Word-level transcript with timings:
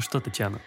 Ну 0.00 0.02
что, 0.02 0.18
Татьяна, 0.18 0.62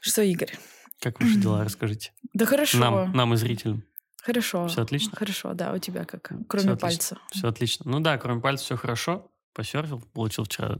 Что, 0.00 0.22
Игорь? 0.22 0.56
как 1.00 1.18
ваши 1.20 1.34
дела, 1.40 1.64
расскажите. 1.64 2.12
Да 2.32 2.46
хорошо. 2.46 2.78
Нам, 2.78 3.12
нам 3.12 3.34
и 3.34 3.36
зрителям. 3.36 3.82
Хорошо. 4.22 4.68
Всё 4.68 4.82
отлично? 4.82 5.16
Хорошо, 5.16 5.52
да, 5.52 5.72
у 5.72 5.78
тебя 5.78 6.04
как? 6.04 6.30
Кроме 6.48 6.74
отлично. 6.74 6.78
пальца. 6.78 7.18
Все 7.32 7.48
отлично. 7.48 7.90
Ну 7.90 7.98
да, 7.98 8.16
кроме 8.18 8.40
пальца 8.40 8.64
все 8.64 8.76
хорошо. 8.76 9.32
Посерфил, 9.52 10.00
получил 10.14 10.44
вчера 10.44 10.78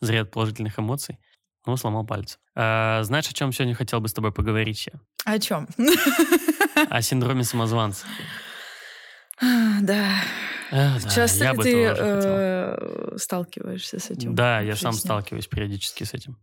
заряд 0.00 0.30
положительных 0.30 0.78
эмоций. 0.78 1.18
Ну, 1.66 1.76
сломал 1.76 2.06
пальцы. 2.06 2.38
А, 2.54 3.02
знаешь, 3.02 3.28
о 3.28 3.32
чем 3.32 3.52
сегодня 3.52 3.74
хотел 3.74 4.00
бы 4.00 4.06
с 4.06 4.12
тобой 4.12 4.30
поговорить 4.32 4.86
я? 4.86 5.00
О 5.24 5.36
чем? 5.40 5.66
О 6.88 7.02
синдроме 7.02 7.42
самозванца. 7.42 8.06
Да. 9.80 10.22
А, 10.70 10.98
да, 11.02 11.08
Часто 11.10 11.44
я 11.44 11.52
ли 11.52 11.58
ты 11.58 11.84
э, 11.96 13.16
сталкиваешься 13.16 13.98
с 13.98 14.10
этим? 14.10 14.34
Да, 14.34 14.60
я 14.60 14.76
сам 14.76 14.92
жизни? 14.92 15.06
сталкиваюсь 15.06 15.46
периодически 15.48 16.04
с 16.04 16.14
этим. 16.14 16.38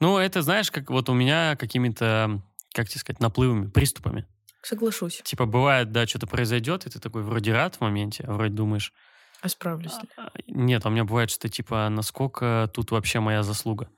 Ну, 0.00 0.18
это, 0.18 0.42
знаешь, 0.42 0.70
как 0.70 0.90
вот 0.90 1.08
у 1.08 1.14
меня 1.14 1.56
какими-то, 1.56 2.42
как 2.74 2.88
тебе 2.88 3.00
сказать, 3.00 3.20
наплывами, 3.20 3.68
приступами. 3.68 4.26
Соглашусь. 4.62 5.22
Типа 5.24 5.46
бывает, 5.46 5.92
да, 5.92 6.06
что-то 6.06 6.26
произойдет, 6.26 6.86
и 6.86 6.90
ты 6.90 6.98
такой 7.00 7.22
вроде 7.22 7.52
рад 7.52 7.76
в 7.76 7.80
моменте, 7.80 8.24
а 8.26 8.32
вроде 8.34 8.52
думаешь, 8.52 8.92
А 9.40 9.48
справлюсь 9.48 9.94
ли? 10.02 10.08
а, 10.18 10.30
нет, 10.46 10.84
а 10.84 10.88
у 10.88 10.92
меня 10.92 11.04
бывает, 11.04 11.30
что 11.30 11.48
типа, 11.48 11.88
насколько 11.88 12.70
тут 12.74 12.90
вообще 12.90 13.20
моя 13.20 13.42
заслуга. 13.42 13.88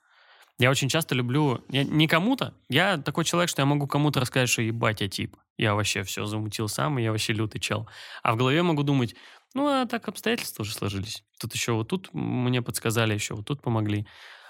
Я 0.58 0.70
очень 0.70 0.88
часто 0.88 1.14
люблю, 1.14 1.64
я 1.70 1.84
не 1.84 2.06
кому-то, 2.06 2.54
я 2.68 2.98
такой 2.98 3.24
человек, 3.24 3.48
что 3.48 3.62
я 3.62 3.66
могу 3.66 3.86
кому-то 3.86 4.20
рассказать, 4.20 4.48
что 4.48 4.62
ебать 4.62 5.00
я 5.00 5.08
тип. 5.08 5.36
Я 5.58 5.74
вообще 5.74 6.02
все 6.02 6.24
замутил 6.26 6.68
сам, 6.68 6.98
и 6.98 7.02
я 7.02 7.10
вообще 7.10 7.32
лютый 7.32 7.58
чел. 7.58 7.88
А 8.22 8.32
в 8.32 8.36
голове 8.36 8.62
могу 8.62 8.82
думать, 8.82 9.14
ну, 9.54 9.66
а 9.66 9.86
так 9.86 10.08
обстоятельства 10.08 10.62
уже 10.62 10.72
сложились. 10.72 11.24
Тут 11.38 11.54
еще 11.54 11.72
вот 11.72 11.88
тут 11.88 12.08
мне 12.12 12.62
подсказали, 12.62 13.14
еще 13.14 13.34
вот 13.34 13.46
тут 13.46 13.60
помогли. 13.62 14.06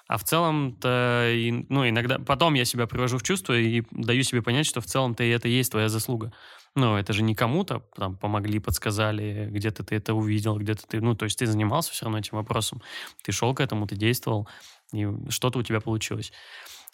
А 0.09 0.19
в 0.19 0.25
целом-то, 0.25 1.33
ну, 1.69 1.89
иногда... 1.89 2.19
Потом 2.19 2.55
я 2.55 2.65
себя 2.65 2.87
привожу 2.87 3.19
в 3.19 3.23
чувство 3.23 3.59
и 3.59 3.83
даю 3.91 4.23
себе 4.23 4.43
понять, 4.43 4.67
что 4.67 4.81
в 4.81 4.87
целом-то 4.87 5.25
и 5.25 5.31
это 5.31 5.49
и 5.49 5.53
есть 5.53 5.71
твоя 5.71 5.89
заслуга. 5.89 6.33
Ну, 6.75 6.97
это 6.97 7.13
же 7.13 7.23
не 7.23 7.35
кому-то 7.35 7.83
там 7.97 8.17
помогли, 8.17 8.59
подсказали, 8.59 9.49
где-то 9.51 9.85
ты 9.85 9.97
это 9.97 10.15
увидел, 10.15 10.59
где-то 10.59 10.87
ты... 10.87 11.01
Ну, 11.01 11.15
то 11.15 11.25
есть 11.25 11.39
ты 11.39 11.47
занимался 11.47 11.93
все 11.93 12.05
равно 12.05 12.19
этим 12.19 12.37
вопросом. 12.37 12.83
Ты 13.23 13.33
шел 13.33 13.55
к 13.55 13.61
этому, 13.61 13.87
ты 13.87 13.97
действовал, 13.97 14.49
и 14.93 15.07
что-то 15.31 15.59
у 15.59 15.63
тебя 15.63 15.81
получилось. 15.81 16.33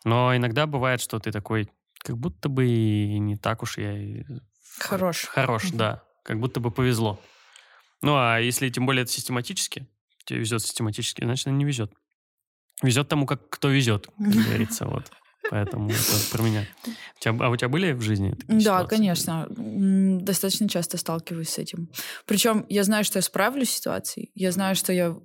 Но 0.05 0.35
иногда 0.37 0.67
бывает, 0.67 1.01
что 1.01 1.19
ты 1.19 1.33
такой, 1.33 1.69
как 1.99 2.17
будто 2.17 2.49
бы 2.49 2.67
и 2.67 3.19
не 3.19 3.37
так 3.37 3.63
уж 3.63 3.79
я... 3.79 3.93
и 3.99 4.25
Хорош. 4.79 5.25
Хорош, 5.27 5.71
да. 5.73 6.03
Как 6.25 6.39
будто 6.39 6.61
бы 6.61 6.71
повезло. 6.71 7.21
Ну, 8.03 8.15
а 8.17 8.39
если 8.39 8.69
тем 8.71 8.87
более 8.87 9.03
это 9.03 9.11
систематически, 9.13 9.89
тебе 10.25 10.41
везет 10.41 10.63
систематически, 10.63 11.25
значит, 11.25 11.47
не 11.47 11.65
везет. 11.65 11.93
Везет 12.83 13.09
тому, 13.09 13.27
как 13.27 13.49
кто 13.51 13.69
везет, 13.69 14.07
как 14.07 14.29
говорится, 14.47 14.87
вот. 14.87 15.11
Поэтому 15.51 15.89
это 15.91 16.31
про 16.31 16.43
меня. 16.43 16.67
У 16.87 17.21
тебя- 17.21 17.47
а 17.47 17.49
у 17.49 17.57
тебя 17.57 17.69
были 17.71 17.93
в 17.93 18.03
жизни 18.03 18.33
такие 18.33 18.59
Да, 18.59 18.61
ситуации? 18.85 18.97
конечно. 18.97 19.47
Достаточно 19.49 20.69
часто 20.69 20.99
сталкиваюсь 20.99 21.49
с 21.49 21.59
этим. 21.59 21.89
Причем 22.27 22.67
я 22.69 22.85
знаю, 22.85 23.03
что 23.05 23.19
я 23.19 23.23
справлюсь 23.23 23.71
с 23.71 23.77
ситуацией, 23.77 24.31
я 24.35 24.53
знаю, 24.53 24.77
что 24.77 24.93
я 24.93 25.17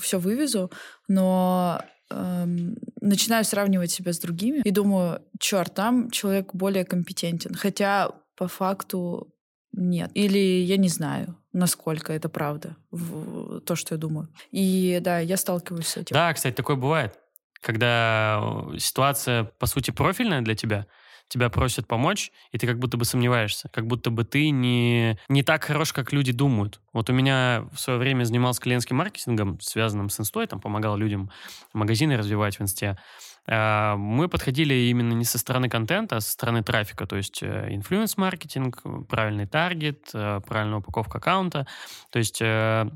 все 0.00 0.18
вывезу, 0.18 0.72
но 1.06 1.82
эм, 2.10 2.76
начинаю 3.00 3.44
сравнивать 3.44 3.90
себя 3.90 4.12
с 4.12 4.18
другими 4.18 4.60
и 4.64 4.70
думаю, 4.70 5.22
черт, 5.38 5.74
там 5.74 6.10
человек 6.10 6.54
более 6.54 6.84
компетентен. 6.84 7.54
Хотя 7.54 8.10
по 8.36 8.48
факту 8.48 9.34
нет. 9.72 10.10
Или 10.14 10.38
я 10.62 10.76
не 10.76 10.88
знаю, 10.88 11.36
насколько 11.52 12.12
это 12.12 12.28
правда, 12.28 12.76
в- 12.90 13.60
то, 13.60 13.76
что 13.76 13.94
я 13.94 13.98
думаю. 13.98 14.28
И 14.50 14.98
да, 15.02 15.18
я 15.18 15.36
сталкиваюсь 15.36 15.86
с 15.88 15.96
этим. 15.96 16.14
Да, 16.14 16.32
кстати, 16.32 16.54
такое 16.54 16.76
бывает. 16.76 17.18
Когда 17.60 18.40
э, 18.72 18.78
ситуация, 18.78 19.44
по 19.44 19.66
сути, 19.66 19.90
профильная 19.90 20.40
для 20.42 20.54
тебя, 20.54 20.86
тебя 21.28 21.50
просят 21.50 21.86
помочь, 21.86 22.32
и 22.52 22.58
ты 22.58 22.66
как 22.66 22.78
будто 22.78 22.96
бы 22.96 23.04
сомневаешься, 23.04 23.68
как 23.68 23.86
будто 23.86 24.10
бы 24.10 24.24
ты 24.24 24.50
не, 24.50 25.18
не 25.28 25.42
так 25.42 25.64
хорош, 25.64 25.92
как 25.92 26.12
люди 26.12 26.32
думают. 26.32 26.80
Вот 26.92 27.10
у 27.10 27.12
меня 27.12 27.66
в 27.72 27.78
свое 27.78 27.98
время 27.98 28.24
занимался 28.24 28.60
клиентским 28.60 28.96
маркетингом, 28.96 29.60
связанным 29.60 30.08
с 30.08 30.18
инстой, 30.18 30.46
там 30.46 30.60
помогал 30.60 30.96
людям 30.96 31.30
магазины 31.72 32.16
развивать 32.16 32.58
в 32.58 32.62
инсте. 32.62 32.98
А, 33.46 33.96
Мы 33.96 34.28
подходили 34.28 34.74
именно 34.74 35.12
не 35.12 35.24
со 35.24 35.38
стороны 35.38 35.68
контента, 35.68 36.16
а 36.16 36.20
со 36.20 36.30
стороны 36.30 36.62
трафика, 36.62 37.06
то 37.06 37.16
есть 37.16 37.42
э, 37.42 37.68
influence-маркетинг, 37.70 38.82
правильный 39.08 39.46
таргет, 39.46 40.10
э, 40.12 40.40
правильная 40.46 40.78
упаковка 40.78 41.18
аккаунта. 41.18 41.66
То 42.10 42.18
есть 42.18 42.42
э, 42.42 42.90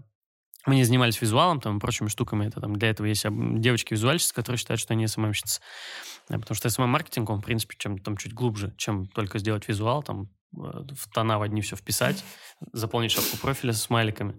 мы 0.66 0.76
не 0.76 0.84
занимались 0.84 1.20
визуалом 1.20 1.60
там, 1.60 1.78
и 1.78 1.80
прочими 1.80 2.08
штуками. 2.08 2.46
Это, 2.46 2.60
там, 2.60 2.76
для 2.76 2.90
этого 2.90 3.06
есть 3.06 3.24
девочки-визуальщицы, 3.28 4.34
которые 4.34 4.58
считают, 4.58 4.80
что 4.80 4.94
они 4.94 5.06
СММщицы. 5.06 5.60
Да, 6.28 6.38
Потому 6.38 6.56
что 6.56 6.70
SMM-маркетинг, 6.70 7.30
он, 7.30 7.40
в 7.40 7.44
принципе, 7.44 7.74
чем, 7.78 7.98
там, 7.98 8.16
чуть 8.16 8.32
глубже, 8.32 8.72
чем 8.76 9.06
только 9.06 9.38
сделать 9.38 9.66
визуал, 9.66 10.02
там, 10.02 10.28
э, 10.56 10.84
в 10.96 11.08
тона 11.12 11.38
в 11.38 11.42
одни 11.42 11.60
все 11.62 11.76
вписать, 11.76 12.24
заполнить 12.72 13.10
шапку 13.10 13.36
профиля 13.38 13.72
с 13.72 13.82
смайликами. 13.82 14.38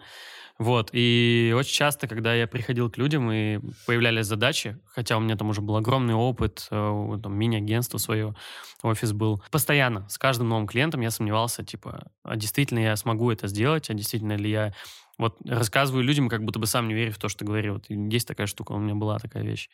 Вот. 0.59 0.91
И 0.93 1.53
очень 1.57 1.73
часто, 1.73 2.07
когда 2.07 2.33
я 2.33 2.47
приходил 2.47 2.89
к 2.89 2.97
людям 2.97 3.31
и 3.31 3.59
появлялись 3.87 4.27
задачи, 4.27 4.77
хотя 4.85 5.17
у 5.17 5.19
меня 5.19 5.35
там 5.35 5.49
уже 5.49 5.61
был 5.61 5.75
огромный 5.75 6.13
опыт, 6.13 6.67
э, 6.69 7.17
там, 7.21 7.35
мини-агентство 7.35 7.97
свое, 7.97 8.35
офис 8.81 9.13
был. 9.13 9.43
Постоянно, 9.51 10.07
с 10.09 10.17
каждым 10.17 10.49
новым 10.49 10.67
клиентом 10.67 11.01
я 11.01 11.11
сомневался, 11.11 11.63
типа, 11.63 12.07
а 12.23 12.35
действительно 12.35 12.79
я 12.79 12.95
смогу 12.95 13.31
это 13.31 13.47
сделать, 13.47 13.89
а 13.89 13.93
действительно 13.93 14.37
ли 14.37 14.49
я 14.49 14.73
вот 15.17 15.37
рассказываю 15.45 16.03
людям, 16.03 16.29
как 16.29 16.43
будто 16.43 16.59
бы 16.59 16.65
сам 16.65 16.87
не 16.87 16.93
верю 16.93 17.11
в 17.11 17.17
то, 17.17 17.29
что 17.29 17.45
говорю. 17.45 17.73
Вот 17.73 17.85
есть 17.89 18.27
такая 18.27 18.47
штука, 18.47 18.73
у 18.73 18.79
меня 18.79 18.95
была 18.95 19.19
такая 19.19 19.43
вещь. 19.43 19.69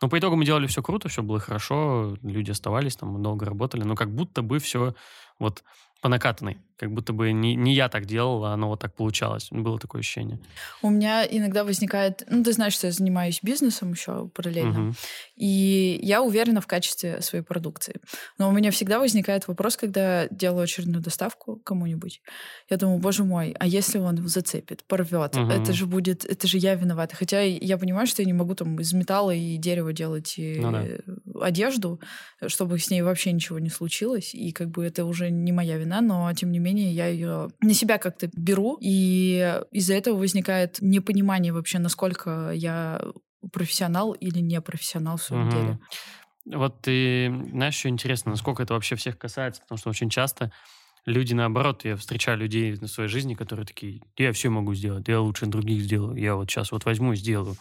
Но 0.00 0.08
по 0.08 0.18
итогу 0.18 0.36
мы 0.36 0.44
делали 0.44 0.66
все 0.66 0.82
круто, 0.82 1.08
все 1.08 1.22
было 1.22 1.40
хорошо, 1.40 2.16
люди 2.22 2.50
оставались 2.50 2.96
там, 2.96 3.10
мы 3.10 3.20
долго 3.20 3.46
работали, 3.46 3.82
но 3.82 3.94
как 3.94 4.14
будто 4.14 4.42
бы 4.42 4.58
все 4.58 4.94
вот 5.38 5.64
по 6.06 6.08
накатанной. 6.08 6.58
Как 6.78 6.92
будто 6.92 7.14
бы 7.14 7.32
не, 7.32 7.56
не 7.56 7.74
я 7.74 7.88
так 7.88 8.04
делал, 8.04 8.44
а 8.44 8.52
оно 8.52 8.68
вот 8.68 8.80
так 8.80 8.94
получалось. 8.94 9.48
Было 9.50 9.78
такое 9.78 10.00
ощущение. 10.00 10.38
У 10.82 10.90
меня 10.90 11.24
иногда 11.24 11.64
возникает... 11.64 12.22
Ну, 12.28 12.44
ты 12.44 12.52
знаешь, 12.52 12.74
что 12.74 12.86
я 12.86 12.92
занимаюсь 12.92 13.40
бизнесом 13.42 13.92
еще 13.92 14.28
параллельно. 14.28 14.78
Мгм. 14.78 14.94
И 15.36 15.98
я 16.02 16.22
уверена 16.22 16.60
в 16.60 16.66
качестве 16.66 17.22
своей 17.22 17.42
продукции. 17.42 17.94
Но 18.38 18.50
у 18.50 18.52
меня 18.52 18.70
всегда 18.70 18.98
возникает 18.98 19.48
вопрос, 19.48 19.76
когда 19.78 20.28
делаю 20.28 20.64
очередную 20.64 21.02
доставку 21.02 21.56
кому-нибудь. 21.64 22.20
Я 22.68 22.76
думаю, 22.76 22.98
боже 22.98 23.24
мой, 23.24 23.56
а 23.58 23.66
если 23.66 23.98
он 23.98 24.28
зацепит, 24.28 24.84
порвет? 24.84 25.34
Мгм. 25.34 25.50
Это 25.50 25.72
же 25.72 25.86
будет... 25.86 26.26
Это 26.26 26.46
же 26.46 26.58
я 26.58 26.74
виновата. 26.74 27.16
Хотя 27.16 27.40
я 27.40 27.78
понимаю, 27.78 28.06
что 28.06 28.20
я 28.20 28.26
не 28.26 28.34
могу 28.34 28.54
там 28.54 28.78
из 28.78 28.92
металла 28.92 29.34
и 29.34 29.56
дерева 29.56 29.94
делать 29.94 30.34
и 30.36 30.60
Ну 30.60 30.72
да. 30.72 30.84
одежду, 31.40 32.00
чтобы 32.46 32.78
с 32.78 32.90
ней 32.90 33.00
вообще 33.00 33.32
ничего 33.32 33.58
не 33.58 33.70
случилось. 33.70 34.34
И 34.34 34.52
как 34.52 34.68
бы 34.68 34.84
это 34.84 35.06
уже 35.06 35.30
не 35.30 35.52
моя 35.52 35.78
вина, 35.78 35.95
но 36.00 36.32
тем 36.34 36.52
не 36.52 36.58
менее 36.58 36.92
я 36.92 37.06
ее 37.06 37.48
на 37.60 37.74
себя 37.74 37.98
как-то 37.98 38.28
беру. 38.34 38.78
И 38.80 39.60
из-за 39.72 39.94
этого 39.94 40.16
возникает 40.18 40.78
непонимание 40.80 41.52
вообще, 41.52 41.78
насколько 41.78 42.50
я 42.52 43.00
профессионал 43.52 44.12
или 44.12 44.40
не 44.40 44.60
профессионал 44.60 45.16
в 45.18 45.22
своем 45.22 45.48
Мгм. 45.48 45.48
деле. 45.48 45.78
Вот 46.46 46.82
ты, 46.82 47.28
знаешь, 47.50 47.76
еще 47.76 47.88
интересно, 47.88 48.32
насколько 48.32 48.62
это 48.62 48.74
вообще 48.74 48.96
всех 48.96 49.18
касается, 49.18 49.62
потому 49.62 49.78
что 49.78 49.90
очень 49.90 50.10
часто 50.10 50.52
люди, 51.06 51.34
наоборот, 51.34 51.84
я 51.84 51.96
встречаю 51.96 52.38
людей 52.38 52.72
в 52.74 52.86
своей 52.88 53.08
жизни, 53.10 53.34
которые 53.34 53.66
такие, 53.66 54.02
я 54.18 54.32
все 54.32 54.50
могу 54.50 54.74
сделать, 54.74 55.08
я 55.08 55.20
лучше 55.20 55.46
других 55.46 55.82
сделаю, 55.82 56.16
я 56.18 56.36
вот 56.36 56.50
сейчас 56.50 56.72
вот 56.72 56.84
возьму 56.86 57.14
и 57.14 57.16
сделаю. 57.16 57.58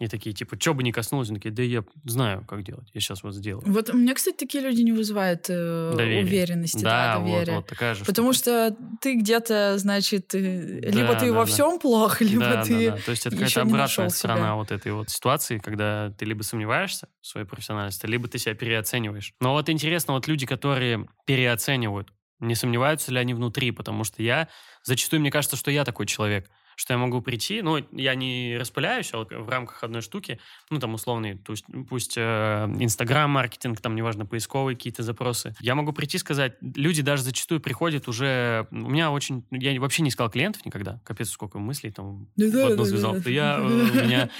И 0.00 0.06
такие, 0.06 0.32
типа, 0.32 0.56
что 0.60 0.74
бы 0.74 0.84
ни 0.84 0.92
коснулось, 0.92 1.28
они 1.28 1.38
такие, 1.38 1.50
да 1.52 1.60
я 1.64 1.82
знаю, 2.04 2.44
как 2.46 2.62
делать, 2.62 2.88
я 2.94 3.00
сейчас 3.00 3.24
вот 3.24 3.34
сделаю. 3.34 3.64
Вот 3.66 3.90
у 3.90 3.96
меня, 3.96 4.14
кстати, 4.14 4.36
такие 4.36 4.62
люди 4.62 4.82
не 4.82 4.92
вызывают 4.92 5.46
э, 5.48 5.92
Доверие. 5.96 6.22
уверенности, 6.22 6.84
да, 6.84 7.14
Да, 7.14 7.18
вот, 7.18 7.30
доверия. 7.32 7.56
вот 7.56 7.66
такая 7.66 7.94
же 7.96 8.04
Потому 8.04 8.32
штука. 8.32 8.70
что 8.70 8.76
ты 9.00 9.16
где-то, 9.16 9.76
значит, 9.78 10.32
либо 10.34 11.14
Да, 11.14 11.18
ты 11.18 11.26
да, 11.26 11.32
во 11.32 11.44
да. 11.44 11.44
всем 11.46 11.80
плох, 11.80 12.20
либо 12.20 12.40
да, 12.44 12.62
ты... 12.64 12.90
да, 12.90 12.96
да. 12.96 13.02
То 13.02 13.10
есть 13.10 13.26
это 13.26 13.34
какая-то 13.36 13.64
не 13.64 13.70
обратная 13.72 14.08
сторона 14.10 14.40
себя. 14.40 14.54
вот 14.54 14.70
этой 14.70 14.92
вот 14.92 15.10
ситуации, 15.10 15.58
когда 15.58 16.12
ты 16.16 16.24
либо 16.26 16.42
сомневаешься 16.42 17.08
в 17.20 17.26
своей 17.26 17.46
профессиональности, 17.46 18.06
либо 18.06 18.28
ты 18.28 18.38
себя 18.38 18.54
переоцениваешь. 18.54 19.34
Но 19.40 19.52
вот 19.54 19.68
интересно, 19.68 20.14
вот 20.14 20.28
люди, 20.28 20.46
которые 20.46 21.08
переоценивают, 21.26 22.12
не 22.40 22.54
сомневаются 22.54 23.10
ли 23.10 23.18
они 23.18 23.34
внутри, 23.34 23.72
потому 23.72 24.04
что 24.04 24.22
я 24.22 24.48
зачастую, 24.84 25.18
мне 25.20 25.32
кажется, 25.32 25.56
что 25.56 25.72
я 25.72 25.84
такой 25.84 26.06
человек, 26.06 26.48
что 26.78 26.94
я 26.94 26.98
могу 26.98 27.20
прийти, 27.20 27.60
ну, 27.60 27.84
я 27.90 28.14
не 28.14 28.56
распыляюсь, 28.56 29.10
а 29.12 29.18
вот 29.18 29.32
в 29.32 29.48
рамках 29.48 29.82
одной 29.82 30.00
штуки, 30.00 30.38
ну, 30.70 30.78
там, 30.78 30.94
условный, 30.94 31.36
то 31.36 31.52
есть, 31.52 31.64
пусть 31.88 32.14
э, 32.16 32.72
Инстаграм-маркетинг, 32.78 33.80
там, 33.80 33.96
неважно, 33.96 34.26
поисковые 34.26 34.76
какие-то 34.76 35.02
запросы. 35.02 35.56
Я 35.58 35.74
могу 35.74 35.92
прийти 35.92 36.18
и 36.18 36.20
сказать, 36.20 36.54
люди 36.60 37.02
даже 37.02 37.24
зачастую 37.24 37.60
приходят 37.60 38.06
уже... 38.06 38.68
У 38.70 38.76
меня 38.76 39.10
очень... 39.10 39.44
Я 39.50 39.78
вообще 39.80 40.02
не 40.02 40.10
искал 40.10 40.30
клиентов 40.30 40.64
никогда. 40.64 41.00
Капец, 41.04 41.30
сколько 41.30 41.58
мыслей 41.58 41.90
там 41.90 42.26
в 42.26 42.26
Да-да-да-да-да. 42.36 42.72
одну 42.74 42.84
связал. 42.84 43.16
Да 43.16 43.28
я, 43.28 43.56
э, 43.58 43.62
у 43.64 44.04
меня... 44.04 44.30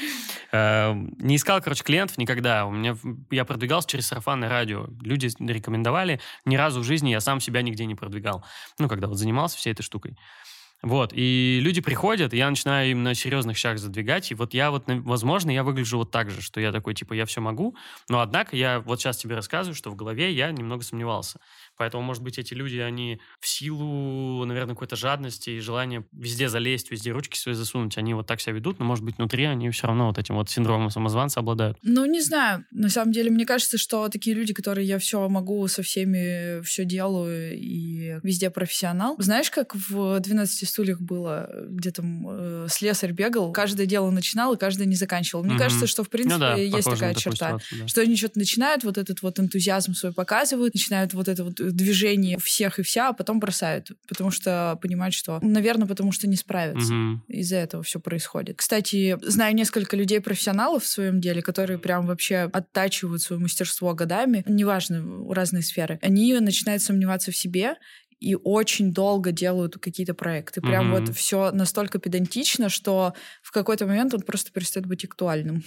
э, 0.52 0.94
Не 1.18 1.34
искал, 1.34 1.60
короче, 1.60 1.82
клиентов 1.82 2.18
никогда. 2.18 2.66
У 2.66 2.70
меня... 2.70 2.96
Я 3.32 3.44
продвигался 3.44 3.88
через 3.88 4.06
сарафанное 4.06 4.48
радио. 4.48 4.86
Люди 5.02 5.28
рекомендовали. 5.40 6.20
Ни 6.44 6.54
разу 6.54 6.80
в 6.80 6.84
жизни 6.84 7.10
я 7.10 7.20
сам 7.20 7.40
себя 7.40 7.62
нигде 7.62 7.84
не 7.84 7.96
продвигал. 7.96 8.44
Ну, 8.78 8.88
когда 8.88 9.08
вот 9.08 9.18
занимался 9.18 9.56
всей 9.56 9.72
этой 9.72 9.82
штукой. 9.82 10.16
Вот, 10.82 11.12
и 11.12 11.58
люди 11.60 11.80
приходят, 11.80 12.32
и 12.32 12.36
я 12.36 12.48
начинаю 12.48 12.90
им 12.92 13.02
на 13.02 13.14
серьезных 13.14 13.56
щах 13.56 13.78
задвигать, 13.78 14.30
и 14.30 14.34
вот 14.36 14.54
я 14.54 14.70
вот, 14.70 14.84
возможно, 14.86 15.50
я 15.50 15.64
выгляжу 15.64 15.98
вот 15.98 16.12
так 16.12 16.30
же, 16.30 16.40
что 16.40 16.60
я 16.60 16.70
такой, 16.70 16.94
типа, 16.94 17.14
я 17.14 17.26
все 17.26 17.40
могу, 17.40 17.76
но 18.08 18.20
однако 18.20 18.54
я 18.56 18.78
вот 18.78 19.00
сейчас 19.00 19.16
тебе 19.16 19.34
рассказываю, 19.34 19.74
что 19.74 19.90
в 19.90 19.96
голове 19.96 20.30
я 20.32 20.52
немного 20.52 20.84
сомневался. 20.84 21.40
Поэтому, 21.78 22.02
может 22.02 22.22
быть, 22.22 22.38
эти 22.38 22.54
люди, 22.54 22.78
они 22.78 23.20
в 23.40 23.46
силу, 23.46 24.44
наверное, 24.44 24.74
какой-то 24.74 24.96
жадности 24.96 25.50
и 25.50 25.60
желания 25.60 26.04
везде 26.12 26.48
залезть, 26.48 26.90
везде 26.90 27.12
ручки 27.12 27.38
свои 27.38 27.54
засунуть, 27.54 27.96
они 27.96 28.14
вот 28.14 28.26
так 28.26 28.40
себя 28.40 28.54
ведут, 28.54 28.80
но, 28.80 28.84
может 28.84 29.04
быть, 29.04 29.16
внутри 29.16 29.44
они 29.44 29.70
все 29.70 29.86
равно 29.86 30.08
вот 30.08 30.18
этим 30.18 30.34
вот 30.34 30.50
синдромом 30.50 30.90
самозванца 30.90 31.40
обладают. 31.40 31.78
Ну, 31.82 32.04
не 32.04 32.20
знаю. 32.20 32.64
На 32.72 32.88
самом 32.88 33.12
деле, 33.12 33.30
мне 33.30 33.46
кажется, 33.46 33.78
что 33.78 34.08
такие 34.08 34.34
люди, 34.34 34.52
которые 34.52 34.86
я 34.86 34.98
все 34.98 35.28
могу, 35.28 35.66
со 35.68 35.82
всеми 35.82 36.60
все 36.62 36.84
делаю 36.84 37.56
и 37.56 38.18
везде 38.24 38.50
профессионал. 38.50 39.14
Знаешь, 39.18 39.50
как 39.50 39.74
в 39.74 40.18
12 40.18 40.68
стульях 40.68 41.00
было, 41.00 41.48
где 41.68 41.92
там 41.92 42.26
э, 42.28 42.66
слесарь 42.68 43.12
бегал, 43.12 43.52
каждое 43.52 43.86
дело 43.86 44.10
начинал 44.10 44.54
и 44.54 44.58
каждое 44.58 44.86
не 44.86 44.96
заканчивал. 44.96 45.44
Мне 45.44 45.54
mm-hmm. 45.54 45.58
кажется, 45.58 45.86
что, 45.86 46.02
в 46.02 46.10
принципе, 46.10 46.34
ну, 46.34 46.40
да, 46.40 46.54
есть 46.56 46.90
такая 46.90 47.14
черта. 47.14 47.58
да. 47.70 47.86
Что 47.86 48.00
они 48.00 48.16
что-то 48.16 48.38
начинают, 48.38 48.82
вот 48.82 48.98
этот 48.98 49.22
вот 49.22 49.38
энтузиазм 49.38 49.94
свой 49.94 50.12
показывают, 50.12 50.74
начинают 50.74 51.14
вот 51.14 51.28
это 51.28 51.44
вот 51.44 51.60
движение 51.72 52.38
всех 52.38 52.78
и 52.78 52.82
вся, 52.82 53.08
а 53.08 53.12
потом 53.12 53.40
бросают, 53.40 53.90
потому 54.08 54.30
что 54.30 54.78
понимают, 54.82 55.14
что, 55.14 55.38
наверное, 55.42 55.86
потому 55.86 56.12
что 56.12 56.26
не 56.28 56.36
справятся. 56.36 56.92
Угу. 56.94 57.22
Из-за 57.28 57.56
этого 57.56 57.82
все 57.82 58.00
происходит. 58.00 58.56
Кстати, 58.58 59.18
знаю 59.22 59.54
несколько 59.54 59.96
людей-профессионалов 59.96 60.84
в 60.84 60.88
своем 60.88 61.20
деле, 61.20 61.42
которые 61.42 61.78
прям 61.78 62.06
вообще 62.06 62.48
оттачивают 62.52 63.22
свое 63.22 63.40
мастерство 63.40 63.94
годами, 63.94 64.44
неважно, 64.46 65.04
разные 65.32 65.62
сферы. 65.62 65.98
Они 66.02 66.38
начинают 66.38 66.82
сомневаться 66.82 67.30
в 67.30 67.36
себе 67.36 67.76
и 68.20 68.34
очень 68.34 68.92
долго 68.92 69.32
делают 69.32 69.78
какие-то 69.78 70.14
проекты. 70.14 70.60
Прям 70.60 70.92
mm 70.92 71.00
вот 71.00 71.14
все 71.14 71.50
настолько 71.52 71.98
педантично, 71.98 72.68
что 72.68 73.14
в 73.42 73.52
какой-то 73.52 73.86
момент 73.86 74.14
он 74.14 74.22
просто 74.22 74.50
перестает 74.50 74.86
быть 74.86 75.04
актуальным. 75.04 75.62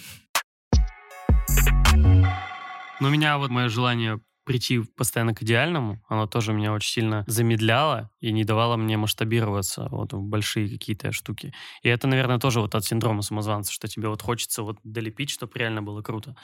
Но 3.00 3.08
у 3.08 3.10
меня 3.10 3.38
вот 3.38 3.50
мое 3.50 3.68
желание 3.68 4.20
прийти 4.44 4.80
постоянно 4.80 5.34
к 5.34 5.42
идеальному, 5.42 6.02
оно 6.08 6.26
тоже 6.26 6.52
меня 6.52 6.72
очень 6.72 6.90
сильно 6.90 7.24
замедляло 7.26 8.10
и 8.20 8.32
не 8.32 8.44
давало 8.44 8.76
мне 8.76 8.96
масштабироваться 8.96 9.88
вот 9.90 10.12
в 10.12 10.22
большие 10.22 10.68
какие-то 10.68 11.12
штуки. 11.12 11.52
И 11.82 11.88
это, 11.88 12.06
наверное, 12.06 12.38
тоже 12.38 12.60
вот 12.60 12.74
от 12.74 12.84
синдрома 12.84 13.22
самозванца, 13.22 13.72
что 13.72 13.88
тебе 13.88 14.08
вот 14.08 14.22
хочется 14.22 14.62
вот 14.62 14.78
долепить, 14.84 15.30
чтобы 15.30 15.52
реально 15.58 15.82
было 15.82 16.02
круто. 16.02 16.36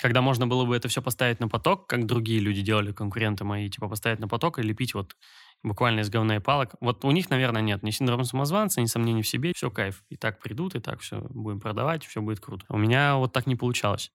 Когда 0.00 0.20
можно 0.20 0.46
было 0.46 0.64
бы 0.64 0.76
это 0.76 0.88
все 0.88 1.02
поставить 1.02 1.40
на 1.40 1.48
поток, 1.48 1.86
как 1.86 2.06
другие 2.06 2.40
люди 2.40 2.62
делали, 2.62 2.92
конкуренты 2.92 3.44
мои, 3.44 3.68
типа 3.70 3.88
поставить 3.88 4.18
на 4.20 4.28
поток 4.28 4.58
и 4.58 4.62
лепить 4.62 4.94
вот 4.94 5.16
буквально 5.62 6.00
из 6.00 6.10
говна 6.10 6.36
и 6.36 6.40
палок. 6.40 6.74
Вот 6.80 7.04
у 7.04 7.10
них, 7.10 7.30
наверное, 7.30 7.62
нет 7.62 7.82
ни 7.82 7.90
синдрома 7.90 8.24
самозванца, 8.24 8.80
ни 8.80 8.86
сомнений 8.86 9.22
в 9.22 9.28
себе. 9.28 9.52
Все 9.54 9.70
кайф. 9.70 10.02
И 10.08 10.16
так 10.16 10.40
придут, 10.40 10.74
и 10.74 10.80
так 10.80 11.00
все 11.00 11.20
будем 11.30 11.60
продавать, 11.60 12.04
все 12.04 12.20
будет 12.20 12.40
круто. 12.40 12.64
У 12.68 12.76
меня 12.76 13.16
вот 13.16 13.32
так 13.32 13.46
не 13.46 13.56
получалось 13.56 14.10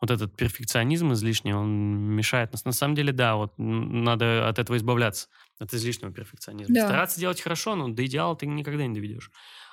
вот 0.00 0.10
этот 0.10 0.36
перфекционизм 0.36 1.12
излишний, 1.12 1.52
он 1.52 1.70
мешает 2.14 2.52
нас. 2.52 2.64
На 2.64 2.72
самом 2.72 2.94
деле, 2.94 3.12
да, 3.12 3.36
вот 3.36 3.54
надо 3.58 4.48
от 4.48 4.58
этого 4.58 4.76
избавляться, 4.76 5.28
от 5.58 5.74
излишнего 5.74 6.12
перфекционизма. 6.12 6.74
Да. 6.74 6.86
Стараться 6.86 7.20
делать 7.20 7.40
хорошо, 7.40 7.74
но 7.74 7.88
до 7.88 8.04
идеала 8.06 8.36
ты 8.36 8.46
никогда 8.46 8.86
не 8.86 8.94
доведешь. 8.94 9.30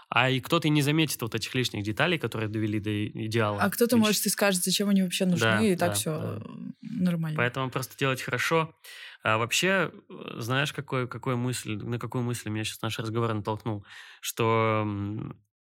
А 0.10 0.30
и 0.30 0.40
кто-то 0.40 0.70
не 0.70 0.82
заметит 0.82 1.22
вот 1.22 1.34
этих 1.34 1.54
лишних 1.56 1.84
деталей, 1.84 2.20
которые 2.20 2.48
довели 2.48 2.80
до 2.80 3.08
идеала. 3.08 3.60
А 3.62 3.70
кто-то, 3.70 3.98
может, 3.98 4.26
и 4.26 4.30
скажет, 4.30 4.64
зачем 4.64 4.90
они 4.90 5.02
вообще 5.02 5.26
нужны, 5.26 5.40
да, 5.40 5.62
и 5.62 5.76
так 5.76 5.90
да, 5.90 5.94
все 5.96 6.12
да. 6.20 6.42
нормально. 6.82 7.38
Поэтому 7.38 7.70
просто 7.72 7.98
делать 7.98 8.22
хорошо. 8.22 8.76
А 9.24 9.38
вообще, 9.40 9.92
знаешь, 10.38 10.74
какой, 10.74 11.08
какой 11.08 11.36
мысль, 11.36 11.76
на 11.76 11.98
какую 11.98 12.24
мысль 12.24 12.50
меня 12.50 12.64
сейчас 12.64 12.82
наш 12.84 13.00
разговор 13.00 13.34
натолкнул? 13.34 13.84
Что 14.22 14.84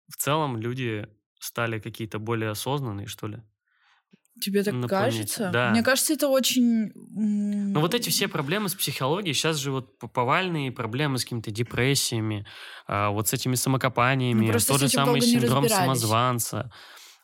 в 0.08 0.16
целом 0.16 0.56
люди 0.58 1.08
стали 1.40 1.80
какие-то 1.80 2.20
более 2.20 2.52
осознанные, 2.52 3.08
что 3.08 3.28
ли? 3.28 3.42
Тебе 4.40 4.64
так 4.64 4.88
кажется? 4.88 5.50
Да. 5.52 5.72
Мне 5.72 5.84
кажется, 5.84 6.14
это 6.14 6.28
очень... 6.28 6.92
Но 6.94 7.82
вот 7.82 7.94
эти 7.94 8.10
все 8.10 8.28
проблемы 8.28 8.70
с 8.70 8.76
психологией, 8.76 9.34
сейчас 9.34 9.58
же 9.58 9.72
вот 9.72 9.98
повальные 10.00 10.72
проблемы 10.72 11.18
с 11.18 11.24
какими-то 11.24 11.52
депрессиями, 11.52 12.46
а, 12.88 13.10
вот 13.10 13.28
с 13.28 13.34
этими 13.34 13.56
самокопаниями, 13.56 14.52
ну, 14.52 14.60
тот 14.60 14.80
же 14.80 14.90
самый 14.90 15.22
синдром 15.22 15.68
самозванца. 15.68 16.72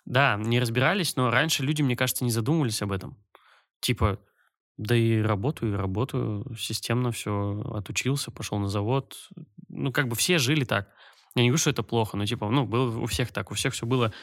Да, 0.06 0.36
не 0.38 0.60
разбирались, 0.60 1.16
но 1.16 1.32
раньше 1.32 1.64
люди, 1.64 1.82
мне 1.82 1.96
кажется, 1.96 2.24
не 2.24 2.32
задумывались 2.32 2.82
об 2.82 2.92
этом. 2.92 3.18
Типа, 3.80 4.20
да 4.78 4.96
и 4.96 5.20
работаю, 5.20 5.74
и 5.74 5.76
работаю, 5.76 6.56
системно 6.58 7.12
все 7.12 7.64
отучился, 7.74 8.30
пошел 8.30 8.60
на 8.60 8.68
завод. 8.68 9.16
Ну, 9.70 9.92
как 9.92 10.08
бы 10.08 10.16
все 10.16 10.38
жили 10.38 10.64
так. 10.64 10.90
Я 11.36 11.44
не 11.44 11.50
говорю, 11.50 11.60
что 11.60 11.70
это 11.70 11.84
плохо, 11.84 12.18
но 12.18 12.26
типа, 12.26 12.50
ну, 12.50 12.66
было 12.66 12.98
у 12.98 13.06
всех 13.08 13.32
так, 13.32 13.52
у 13.52 13.56
всех 13.56 13.74
все 13.74 13.86
было 13.86 14.14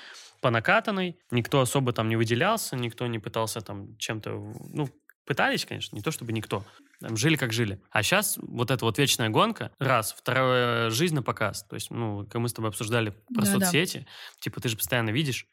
по 0.43 0.51
накатанной, 0.51 1.17
никто 1.31 1.61
особо 1.61 1.93
там 1.93 2.09
не 2.09 2.17
выделялся, 2.17 2.77
никто 2.77 3.07
не 3.07 3.21
пытался 3.21 3.61
там 3.61 3.97
чем-то, 3.97 4.31
ну, 4.75 4.89
пытались, 5.25 5.65
конечно, 5.65 5.95
не 5.95 6.03
то 6.03 6.11
чтобы 6.11 6.33
никто, 6.33 6.65
там, 7.01 7.17
жили 7.17 7.37
как 7.37 7.53
жили. 7.53 7.81
А 7.91 8.03
сейчас 8.03 8.39
вот 8.43 8.73
эта 8.73 8.85
вот 8.85 8.99
вечная 8.99 9.31
гонка, 9.31 9.71
раз, 9.79 10.13
второе, 10.13 10.91
жизнь 10.91 11.15
на 11.15 11.23
показ, 11.23 11.65
то 11.65 11.75
есть, 11.77 11.91
ну, 11.91 12.27
как 12.27 12.41
мы 12.41 12.49
с 12.49 12.53
тобой 12.53 12.71
обсуждали 12.71 13.11
про 13.33 13.43
да, 13.43 13.53
соцсети, 13.53 13.99
да. 13.99 14.41
типа 14.41 14.61
ты 14.61 14.69
же 14.69 14.77
постоянно 14.77 15.11
видишь, 15.11 15.47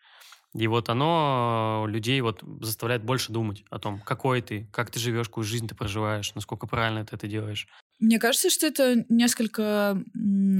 и 0.55 0.65
вот 0.65 0.89
оно 0.89 1.85
людей 1.87 2.19
вот 2.21 2.43
заставляет 2.61 3.03
больше 3.03 3.31
думать 3.31 3.63
о 3.69 3.77
том, 3.77 3.99
какой 3.99 4.41
ты, 4.41 4.67
как 4.73 4.89
ты 4.89 4.99
живешь, 4.99 5.27
какую 5.27 5.43
жизнь 5.43 5.67
ты 5.67 5.75
проживаешь, 5.75 6.33
насколько 6.33 6.65
правильно 6.65 7.05
ты 7.05 7.15
это 7.15 7.27
делаешь. 7.27 7.67
Мне 7.99 8.19
кажется, 8.19 8.49
что 8.49 8.65
это 8.65 9.05
несколько 9.09 10.01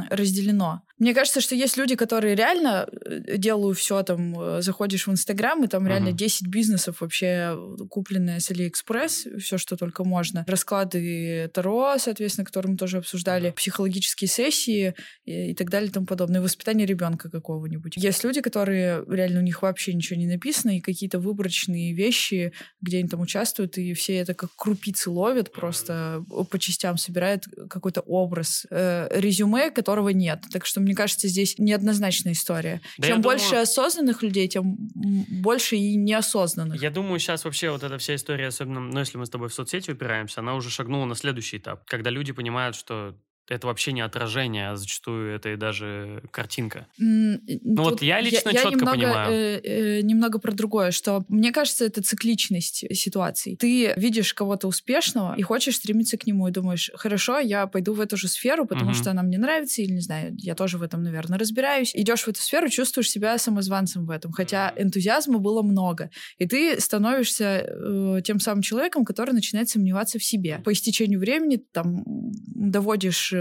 разделено. 0.09 0.83
Мне 0.99 1.13
кажется, 1.13 1.39
что 1.39 1.55
есть 1.55 1.77
люди, 1.77 1.95
которые 1.95 2.35
реально 2.35 2.85
э, 2.91 3.37
делают 3.37 3.77
все, 3.77 4.03
там, 4.03 4.37
э, 4.37 4.61
заходишь 4.61 5.07
в 5.07 5.11
Инстаграм, 5.11 5.63
и 5.63 5.67
там 5.67 5.85
uh-huh. 5.85 5.89
реально 5.89 6.11
10 6.11 6.47
бизнесов 6.47 6.99
вообще 6.99 7.57
купленные 7.89 8.41
с 8.41 8.51
Алиэкспресс, 8.51 9.27
все, 9.39 9.57
что 9.57 9.77
только 9.77 10.03
можно. 10.03 10.43
Расклады 10.45 11.49
Таро, 11.53 11.95
соответственно, 11.97 12.43
которые 12.43 12.73
мы 12.73 12.77
тоже 12.77 12.97
обсуждали, 12.97 13.51
психологические 13.51 14.27
сессии 14.27 14.93
и, 15.23 15.51
и 15.51 15.55
так 15.55 15.69
далее 15.69 15.89
и 15.89 15.93
тому 15.93 16.05
подобное, 16.05 16.41
воспитание 16.41 16.85
ребенка 16.85 17.29
какого-нибудь. 17.29 17.93
Есть 17.95 18.25
люди, 18.25 18.41
которые 18.41 19.05
реально 19.07 19.39
у 19.39 19.43
них 19.43 19.61
вообще 19.61 19.93
ничего 19.93 20.19
не 20.19 20.27
написано, 20.27 20.75
и 20.75 20.81
какие-то 20.81 21.19
выборочные 21.19 21.93
вещи, 21.93 22.51
где 22.81 22.97
они 22.99 23.07
там 23.07 23.21
участвуют, 23.21 23.77
и 23.77 23.93
все 23.93 24.17
это 24.17 24.33
как 24.33 24.49
крупицы 24.57 25.09
ловят, 25.09 25.53
просто 25.53 26.25
по 26.51 26.59
частям 26.59 26.97
собирают 26.97 27.28
какой-то 27.69 28.01
образ, 28.01 28.65
э, 28.69 29.07
резюме, 29.11 29.69
которого 29.71 30.09
нет. 30.09 30.43
Так 30.51 30.65
что 30.65 30.79
мне 30.79 30.95
кажется, 30.95 31.27
здесь 31.27 31.55
неоднозначная 31.57 32.33
история. 32.33 32.81
Да 32.97 33.07
Чем 33.07 33.21
больше 33.21 33.49
думаю... 33.49 33.63
осознанных 33.63 34.23
людей, 34.23 34.47
тем 34.47 34.75
больше 34.75 35.75
и 35.75 35.95
неосознанных. 35.95 36.81
Я 36.81 36.89
думаю, 36.89 37.19
сейчас 37.19 37.45
вообще 37.45 37.71
вот 37.71 37.83
эта 37.83 37.97
вся 37.97 38.15
история, 38.15 38.47
особенно, 38.47 38.79
ну, 38.79 38.99
если 38.99 39.17
мы 39.17 39.25
с 39.25 39.29
тобой 39.29 39.49
в 39.49 39.53
соцсети 39.53 39.91
упираемся, 39.91 40.39
она 40.39 40.55
уже 40.55 40.69
шагнула 40.69 41.05
на 41.05 41.15
следующий 41.15 41.57
этап, 41.57 41.85
когда 41.85 42.09
люди 42.09 42.31
понимают, 42.31 42.75
что 42.75 43.15
это 43.53 43.67
вообще 43.67 43.91
не 43.91 44.01
отражение, 44.01 44.69
а 44.69 44.75
зачастую 44.75 45.35
это 45.35 45.49
и 45.49 45.55
даже 45.55 46.21
картинка. 46.31 46.87
Mm, 47.01 47.59
ну 47.63 47.83
вот 47.83 48.01
я 48.01 48.21
лично 48.21 48.49
я, 48.49 48.63
четко 48.63 48.69
я 48.69 48.75
немного, 48.75 48.91
понимаю. 48.91 49.33
Э, 49.33 49.61
э, 49.63 50.01
немного 50.01 50.39
про 50.39 50.51
другое, 50.51 50.91
что 50.91 51.23
мне 51.27 51.51
кажется, 51.51 51.85
это 51.85 52.01
цикличность 52.01 52.85
ситуаций. 52.95 53.55
Ты 53.55 53.93
видишь 53.97 54.33
кого-то 54.33 54.67
успешного 54.67 55.35
и 55.37 55.41
хочешь 55.41 55.75
стремиться 55.75 56.17
к 56.17 56.25
нему, 56.25 56.47
и 56.47 56.51
думаешь, 56.51 56.91
хорошо, 56.95 57.39
я 57.39 57.67
пойду 57.67 57.93
в 57.93 58.01
эту 58.01 58.17
же 58.17 58.27
сферу, 58.27 58.65
потому 58.65 58.91
mm-hmm. 58.91 59.01
что 59.01 59.11
она 59.11 59.23
мне 59.23 59.37
нравится, 59.37 59.81
или, 59.81 59.93
не 59.93 60.01
знаю, 60.01 60.35
я 60.37 60.55
тоже 60.55 60.77
в 60.77 60.83
этом, 60.83 61.03
наверное, 61.03 61.39
разбираюсь. 61.39 61.95
Идешь 61.95 62.23
в 62.23 62.27
эту 62.27 62.41
сферу, 62.41 62.69
чувствуешь 62.69 63.09
себя 63.09 63.37
самозванцем 63.37 64.05
в 64.05 64.09
этом, 64.09 64.31
хотя 64.31 64.73
энтузиазма 64.75 65.39
было 65.39 65.61
много. 65.61 66.09
И 66.37 66.47
ты 66.47 66.79
становишься 66.79 67.65
э, 67.65 68.21
тем 68.23 68.39
самым 68.39 68.61
человеком, 68.61 69.05
который 69.05 69.31
начинает 69.31 69.69
сомневаться 69.69 70.19
в 70.19 70.23
себе. 70.23 70.61
По 70.63 70.71
истечению 70.73 71.19
времени 71.19 71.57
там 71.71 72.03
доводишь 72.05 73.33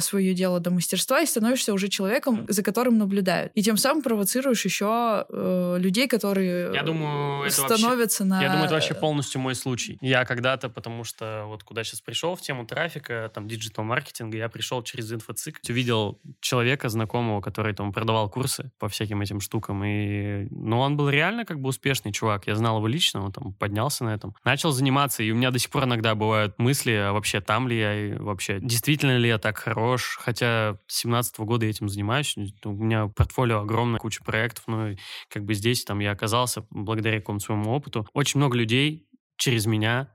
свое 0.00 0.34
дело 0.34 0.60
до 0.60 0.70
мастерства 0.70 1.20
и 1.20 1.26
становишься 1.26 1.72
уже 1.72 1.88
человеком, 1.88 2.46
за 2.48 2.62
которым 2.62 2.98
наблюдают. 2.98 3.52
И 3.54 3.62
тем 3.62 3.76
самым 3.76 4.02
провоцируешь 4.02 4.64
еще 4.64 5.26
э, 5.28 5.76
людей, 5.78 6.08
которые 6.08 6.74
я 6.74 6.82
думаю, 6.82 7.50
становятся 7.50 8.24
вообще, 8.24 8.36
на... 8.36 8.42
Я 8.42 8.48
думаю, 8.48 8.64
это 8.66 8.74
вообще 8.74 8.94
полностью 8.94 9.40
мой 9.40 9.54
случай. 9.54 9.98
Я 10.00 10.24
когда-то, 10.24 10.68
потому 10.68 11.04
что 11.04 11.44
вот 11.46 11.62
куда 11.62 11.84
сейчас 11.84 12.00
пришел 12.00 12.34
в 12.34 12.40
тему 12.40 12.66
трафика, 12.66 13.30
там, 13.34 13.48
digital-маркетинга, 13.48 14.36
я 14.36 14.48
пришел 14.48 14.82
через 14.82 15.12
инфоцик, 15.12 15.60
увидел 15.68 16.20
человека 16.40 16.88
знакомого, 16.88 17.40
который 17.40 17.74
там 17.74 17.92
продавал 17.92 18.28
курсы 18.28 18.70
по 18.78 18.88
всяким 18.88 19.20
этим 19.20 19.40
штукам, 19.40 19.84
и... 19.84 20.46
Ну, 20.50 20.78
он 20.78 20.96
был 20.96 21.08
реально 21.08 21.44
как 21.44 21.60
бы 21.60 21.68
успешный 21.68 22.12
чувак. 22.12 22.46
Я 22.46 22.54
знал 22.54 22.76
его 22.78 22.86
лично, 22.86 23.24
он 23.24 23.32
там 23.32 23.52
поднялся 23.54 24.04
на 24.04 24.14
этом. 24.14 24.34
Начал 24.44 24.72
заниматься, 24.72 25.22
и 25.22 25.30
у 25.30 25.34
меня 25.34 25.50
до 25.50 25.58
сих 25.58 25.70
пор 25.70 25.84
иногда 25.84 26.14
бывают 26.14 26.58
мысли, 26.58 26.92
а 26.92 27.12
вообще 27.12 27.40
там 27.40 27.68
ли 27.68 27.78
я, 27.78 27.94
и 27.94 28.14
вообще 28.14 28.58
действительно 28.60 29.16
ли 29.16 29.28
я 29.28 29.38
так 29.40 29.58
хорош, 29.58 30.18
хотя 30.20 30.78
с 30.86 31.00
17 31.00 31.40
года 31.40 31.66
я 31.66 31.70
этим 31.70 31.88
занимаюсь, 31.88 32.36
у 32.64 32.70
меня 32.70 33.08
портфолио 33.08 33.60
огромное, 33.60 33.98
куча 33.98 34.22
проектов, 34.22 34.64
но 34.68 34.90
как 35.28 35.44
бы 35.44 35.54
здесь 35.54 35.84
там 35.84 35.98
я 35.98 36.12
оказался 36.12 36.64
благодаря 36.70 37.18
какому-то 37.18 37.44
своему 37.44 37.72
опыту. 37.72 38.06
Очень 38.12 38.38
много 38.38 38.56
людей 38.56 39.08
через 39.36 39.66
меня 39.66 40.14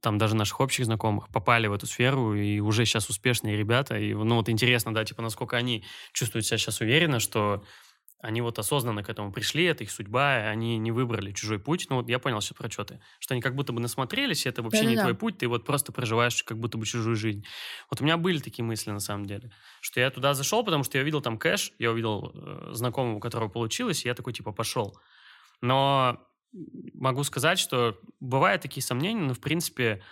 там 0.00 0.18
даже 0.18 0.36
наших 0.36 0.60
общих 0.60 0.84
знакомых 0.84 1.28
попали 1.28 1.66
в 1.66 1.72
эту 1.72 1.86
сферу 1.86 2.34
и 2.34 2.60
уже 2.60 2.84
сейчас 2.84 3.08
успешные 3.08 3.56
ребята. 3.56 3.98
И, 3.98 4.12
ну, 4.12 4.36
вот 4.36 4.48
интересно, 4.48 4.92
да, 4.92 5.04
типа, 5.04 5.22
насколько 5.22 5.56
они 5.56 5.84
чувствуют 6.12 6.46
себя 6.46 6.58
сейчас 6.58 6.80
уверенно, 6.80 7.20
что 7.20 7.64
они 8.20 8.40
вот 8.40 8.58
осознанно 8.58 9.04
к 9.04 9.08
этому 9.08 9.32
пришли, 9.32 9.64
это 9.64 9.84
их 9.84 9.90
судьба, 9.90 10.48
они 10.48 10.76
не 10.78 10.90
выбрали 10.90 11.32
чужой 11.32 11.60
путь. 11.60 11.86
Ну 11.88 11.96
вот 11.96 12.08
я 12.08 12.18
понял 12.18 12.40
сейчас 12.40 12.56
про 12.56 12.68
что 12.70 12.84
ты. 12.84 13.00
Что 13.20 13.34
они 13.34 13.40
как 13.40 13.54
будто 13.54 13.72
бы 13.72 13.80
насмотрелись, 13.80 14.44
и 14.44 14.48
это 14.48 14.62
вообще 14.62 14.82
Да-да-да. 14.82 14.94
не 14.96 15.02
твой 15.02 15.14
путь, 15.14 15.38
ты 15.38 15.46
вот 15.46 15.64
просто 15.64 15.92
проживаешь 15.92 16.42
как 16.42 16.58
будто 16.58 16.78
бы 16.78 16.86
чужую 16.86 17.14
жизнь. 17.14 17.44
Вот 17.90 18.00
у 18.00 18.04
меня 18.04 18.16
были 18.16 18.38
такие 18.38 18.64
мысли 18.64 18.90
на 18.90 19.00
самом 19.00 19.26
деле, 19.26 19.52
что 19.80 20.00
я 20.00 20.10
туда 20.10 20.34
зашел, 20.34 20.64
потому 20.64 20.82
что 20.82 20.98
я 20.98 21.02
увидел 21.02 21.20
там 21.20 21.38
кэш, 21.38 21.72
я 21.78 21.92
увидел 21.92 22.32
э, 22.34 22.70
знакомого, 22.72 23.16
у 23.16 23.20
которого 23.20 23.48
получилось, 23.48 24.04
и 24.04 24.08
я 24.08 24.14
такой 24.14 24.32
типа 24.32 24.50
пошел. 24.50 24.98
Но 25.60 26.20
могу 26.94 27.22
сказать, 27.24 27.58
что 27.58 27.98
бывают 28.20 28.62
такие 28.62 28.82
сомнения, 28.82 29.22
но 29.22 29.34
в 29.34 29.40
принципе 29.40 30.02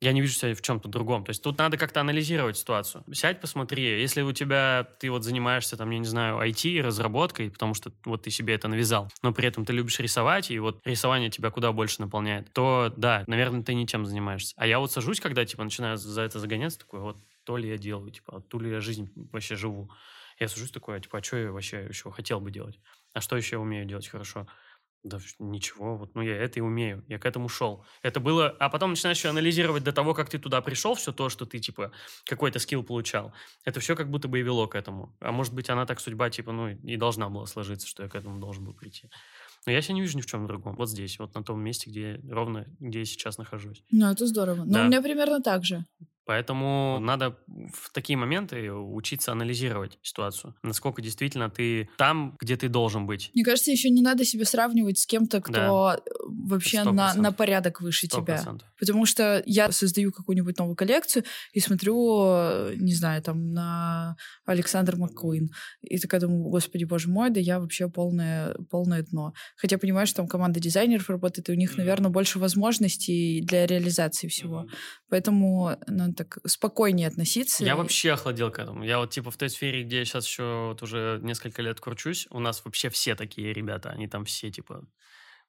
я 0.00 0.12
не 0.12 0.20
вижу 0.20 0.34
себя 0.34 0.54
в 0.54 0.60
чем-то 0.60 0.88
другом. 0.88 1.24
То 1.24 1.30
есть 1.30 1.42
тут 1.42 1.58
надо 1.58 1.78
как-то 1.78 2.00
анализировать 2.00 2.58
ситуацию. 2.58 3.04
Сядь, 3.12 3.40
посмотри. 3.40 3.82
Если 4.00 4.22
у 4.22 4.32
тебя, 4.32 4.86
ты 5.00 5.10
вот 5.10 5.24
занимаешься, 5.24 5.76
там, 5.76 5.90
я 5.90 5.98
не 5.98 6.06
знаю, 6.06 6.38
IT, 6.38 6.80
разработкой, 6.82 7.50
потому 7.50 7.74
что 7.74 7.92
вот 8.04 8.22
ты 8.22 8.30
себе 8.30 8.54
это 8.54 8.68
навязал, 8.68 9.10
но 9.22 9.32
при 9.32 9.46
этом 9.48 9.64
ты 9.64 9.72
любишь 9.72 9.98
рисовать, 9.98 10.50
и 10.50 10.58
вот 10.58 10.86
рисование 10.86 11.30
тебя 11.30 11.50
куда 11.50 11.72
больше 11.72 12.00
наполняет, 12.00 12.52
то 12.52 12.92
да, 12.96 13.24
наверное, 13.26 13.62
ты 13.62 13.74
ничем 13.74 14.04
занимаешься. 14.04 14.54
А 14.56 14.66
я 14.66 14.78
вот 14.78 14.92
сажусь, 14.92 15.20
когда, 15.20 15.44
типа, 15.44 15.64
начинаю 15.64 15.96
за 15.96 16.22
это 16.22 16.38
загоняться, 16.38 16.78
такой, 16.78 17.00
вот 17.00 17.18
то 17.44 17.56
ли 17.56 17.68
я 17.68 17.78
делаю, 17.78 18.10
типа, 18.10 18.42
ту 18.42 18.58
ли 18.58 18.70
я 18.70 18.80
жизнь 18.80 19.10
вообще 19.32 19.56
живу. 19.56 19.90
Я 20.38 20.48
сажусь 20.48 20.70
такой, 20.70 20.96
а, 20.96 21.00
типа, 21.00 21.18
а 21.18 21.22
что 21.22 21.36
я 21.38 21.50
вообще 21.50 21.86
еще 21.88 22.10
хотел 22.10 22.40
бы 22.40 22.50
делать? 22.50 22.78
А 23.14 23.20
что 23.22 23.36
еще 23.36 23.56
я 23.56 23.60
умею 23.60 23.86
делать 23.86 24.06
хорошо? 24.08 24.46
Да 25.02 25.18
ничего, 25.38 25.96
вот, 25.96 26.14
ну 26.14 26.22
я 26.22 26.36
это 26.36 26.58
и 26.58 26.62
умею, 26.62 27.04
я 27.06 27.18
к 27.18 27.26
этому 27.26 27.48
шел. 27.48 27.84
Это 28.02 28.18
было, 28.18 28.48
а 28.48 28.68
потом 28.68 28.90
начинаешь 28.90 29.18
еще 29.18 29.28
анализировать 29.28 29.84
до 29.84 29.92
того, 29.92 30.14
как 30.14 30.28
ты 30.28 30.38
туда 30.38 30.60
пришел, 30.60 30.94
все 30.94 31.12
то, 31.12 31.28
что 31.28 31.46
ты, 31.46 31.60
типа, 31.60 31.92
какой-то 32.24 32.58
скилл 32.58 32.82
получал. 32.82 33.32
Это 33.64 33.78
все 33.78 33.94
как 33.94 34.10
будто 34.10 34.26
бы 34.26 34.40
и 34.40 34.42
вело 34.42 34.66
к 34.66 34.74
этому. 34.74 35.16
А 35.20 35.30
может 35.30 35.54
быть, 35.54 35.70
она 35.70 35.86
так 35.86 36.00
судьба, 36.00 36.30
типа, 36.30 36.50
ну, 36.50 36.68
и 36.68 36.96
должна 36.96 37.28
была 37.28 37.46
сложиться, 37.46 37.86
что 37.86 38.02
я 38.02 38.08
к 38.08 38.16
этому 38.16 38.40
должен 38.40 38.64
был 38.64 38.74
прийти. 38.74 39.08
Но 39.66 39.72
я 39.72 39.82
себя 39.82 39.94
не 39.94 40.00
вижу 40.00 40.16
ни 40.16 40.22
в 40.22 40.26
чем 40.26 40.46
другом. 40.46 40.76
Вот 40.76 40.88
здесь, 40.88 41.18
вот 41.18 41.34
на 41.34 41.44
том 41.44 41.60
месте, 41.60 41.90
где 41.90 42.20
ровно, 42.28 42.66
где 42.78 43.00
я 43.00 43.04
сейчас 43.04 43.38
нахожусь. 43.38 43.84
Ну, 43.90 44.10
это 44.10 44.26
здорово. 44.26 44.64
Но 44.64 44.72
да. 44.72 44.82
у 44.82 44.86
меня 44.86 45.02
примерно 45.02 45.40
так 45.40 45.64
же. 45.64 45.84
Поэтому 46.26 46.98
надо 47.00 47.36
в 47.46 47.92
такие 47.92 48.16
моменты 48.16 48.72
учиться 48.72 49.30
анализировать 49.30 49.98
ситуацию. 50.02 50.56
Насколько 50.64 51.00
действительно 51.00 51.48
ты 51.50 51.88
там, 51.96 52.36
где 52.40 52.56
ты 52.56 52.68
должен 52.68 53.06
быть. 53.06 53.30
Мне 53.32 53.44
кажется, 53.44 53.70
еще 53.70 53.90
не 53.90 54.02
надо 54.02 54.24
себя 54.24 54.44
сравнивать 54.44 54.98
с 54.98 55.06
кем-то, 55.06 55.40
кто 55.40 55.52
да. 55.52 56.00
вообще 56.26 56.82
на, 56.82 57.14
на 57.14 57.30
порядок 57.30 57.80
выше 57.80 58.06
100%. 58.06 58.08
тебя. 58.08 58.42
Потому 58.78 59.06
что 59.06 59.40
я 59.46 59.70
создаю 59.70 60.10
какую-нибудь 60.10 60.58
новую 60.58 60.74
коллекцию 60.74 61.24
и 61.52 61.60
смотрю, 61.60 62.72
не 62.74 62.94
знаю, 62.94 63.22
там 63.22 63.52
на 63.52 64.16
Александр 64.44 64.96
Маккуин. 64.96 65.50
И 65.82 65.98
такая 65.98 66.20
думаю, 66.20 66.50
господи, 66.50 66.84
боже 66.84 67.08
мой, 67.08 67.30
да 67.30 67.38
я 67.38 67.60
вообще 67.60 67.88
полное, 67.88 68.56
полное 68.68 69.04
дно. 69.04 69.32
Хотя 69.56 69.78
понимаю, 69.78 70.08
что 70.08 70.16
там 70.16 70.26
команда 70.26 70.58
дизайнеров 70.58 71.08
работает, 71.08 71.48
и 71.48 71.52
у 71.52 71.54
них, 71.54 71.74
mm-hmm. 71.74 71.78
наверное, 71.78 72.10
больше 72.10 72.40
возможностей 72.40 73.42
для 73.42 73.66
реализации 73.66 74.26
всего. 74.26 74.62
Mm-hmm. 74.62 74.76
Поэтому 75.08 75.76
ну, 75.86 76.15
так 76.16 76.38
спокойнее 76.46 77.08
относиться. 77.08 77.64
Я 77.64 77.72
и... 77.72 77.76
вообще 77.76 78.12
охладел 78.12 78.50
к 78.50 78.58
этому. 78.58 78.82
Я 78.84 78.98
вот 78.98 79.10
типа 79.10 79.30
в 79.30 79.36
той 79.36 79.50
сфере, 79.50 79.84
где 79.84 79.98
я 79.98 80.04
сейчас 80.04 80.26
еще 80.26 80.68
вот 80.68 80.82
уже 80.82 81.20
несколько 81.22 81.62
лет 81.62 81.80
кручусь, 81.80 82.26
у 82.30 82.40
нас 82.40 82.64
вообще 82.64 82.88
все 82.90 83.14
такие 83.14 83.52
ребята, 83.52 83.90
они 83.90 84.08
там 84.08 84.24
все 84.24 84.50
типа 84.50 84.84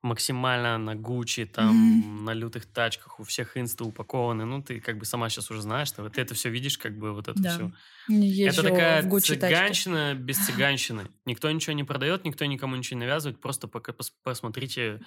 максимально 0.02 0.78
на 0.78 0.96
Гуччи, 0.96 1.46
там, 1.46 1.72
mm-hmm. 1.72 2.24
на 2.24 2.34
лютых 2.34 2.66
тачках, 2.66 3.20
у 3.20 3.24
всех 3.24 3.58
инста 3.58 3.84
упакованы. 3.84 4.46
Ну, 4.46 4.62
ты 4.62 4.80
как 4.80 4.98
бы 4.98 5.06
сама 5.06 5.30
сейчас 5.30 5.50
уже 5.50 5.62
знаешь, 5.62 5.88
что 5.88 6.08
ты 6.10 6.22
это 6.22 6.36
все 6.36 6.50
видишь, 6.50 6.78
как 6.78 6.98
бы 6.98 7.14
вот 7.14 7.28
это 7.28 7.42
да. 7.42 7.50
все. 7.50 7.72
Езжу 8.08 8.62
это 8.62 8.70
такая 8.70 9.02
в 9.02 9.20
цыганщина 9.20 10.10
тачке. 10.12 10.24
без 10.24 10.38
цыганщины. 10.46 11.08
Никто 11.26 11.52
ничего 11.52 11.74
не 11.74 11.84
продает, 11.84 12.26
никто 12.26 12.46
никому 12.46 12.76
ничего 12.76 13.00
не 13.00 13.06
навязывает. 13.06 13.42
Просто 13.42 13.68
пока 13.68 13.92
пос 13.92 14.12
посмотрите, 14.24 15.02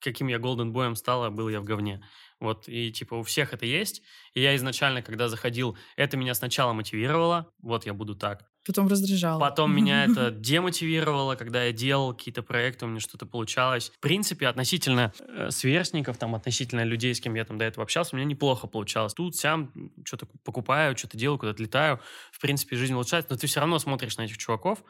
каким 0.00 0.28
я 0.28 0.38
голден 0.38 0.72
боем 0.72 0.96
стала, 0.96 1.30
был 1.30 1.48
я 1.48 1.60
в 1.60 1.64
говне. 1.64 2.02
Вот, 2.38 2.68
и 2.68 2.92
типа 2.92 3.14
у 3.14 3.22
всех 3.22 3.52
это 3.52 3.66
есть. 3.66 4.02
И 4.34 4.40
я 4.40 4.54
изначально, 4.56 5.02
когда 5.02 5.28
заходил, 5.28 5.76
это 5.96 6.16
меня 6.16 6.34
сначала 6.34 6.72
мотивировало. 6.72 7.52
Вот 7.60 7.86
я 7.86 7.94
буду 7.94 8.14
так. 8.14 8.44
Потом 8.66 8.88
раздражало. 8.88 9.38
Потом 9.38 9.74
меня 9.74 10.04
это 10.04 10.30
демотивировало, 10.30 11.36
когда 11.36 11.64
я 11.64 11.72
делал 11.72 12.12
какие-то 12.12 12.42
проекты, 12.42 12.84
у 12.84 12.88
меня 12.88 13.00
что-то 13.00 13.24
получалось. 13.24 13.92
В 13.94 14.00
принципе, 14.00 14.48
относительно 14.48 15.12
э, 15.20 15.50
сверстников, 15.50 16.18
там, 16.18 16.34
относительно 16.34 16.82
людей, 16.82 17.14
с 17.14 17.20
кем 17.20 17.34
я 17.34 17.44
там 17.44 17.58
до 17.58 17.64
этого 17.64 17.84
общался, 17.84 18.14
у 18.14 18.18
меня 18.18 18.26
неплохо 18.26 18.66
получалось. 18.66 19.14
Тут, 19.14 19.36
сям, 19.36 19.72
что-то 20.04 20.26
покупаю, 20.44 20.96
что-то 20.96 21.16
делаю, 21.16 21.38
куда-то 21.38 21.62
летаю. 21.62 22.00
В 22.32 22.40
принципе, 22.40 22.76
жизнь 22.76 22.94
улучшается, 22.94 23.30
но 23.30 23.36
ты 23.36 23.46
все 23.46 23.60
равно 23.60 23.78
смотришь 23.78 24.16
на 24.16 24.22
этих 24.22 24.36
чуваков, 24.36 24.82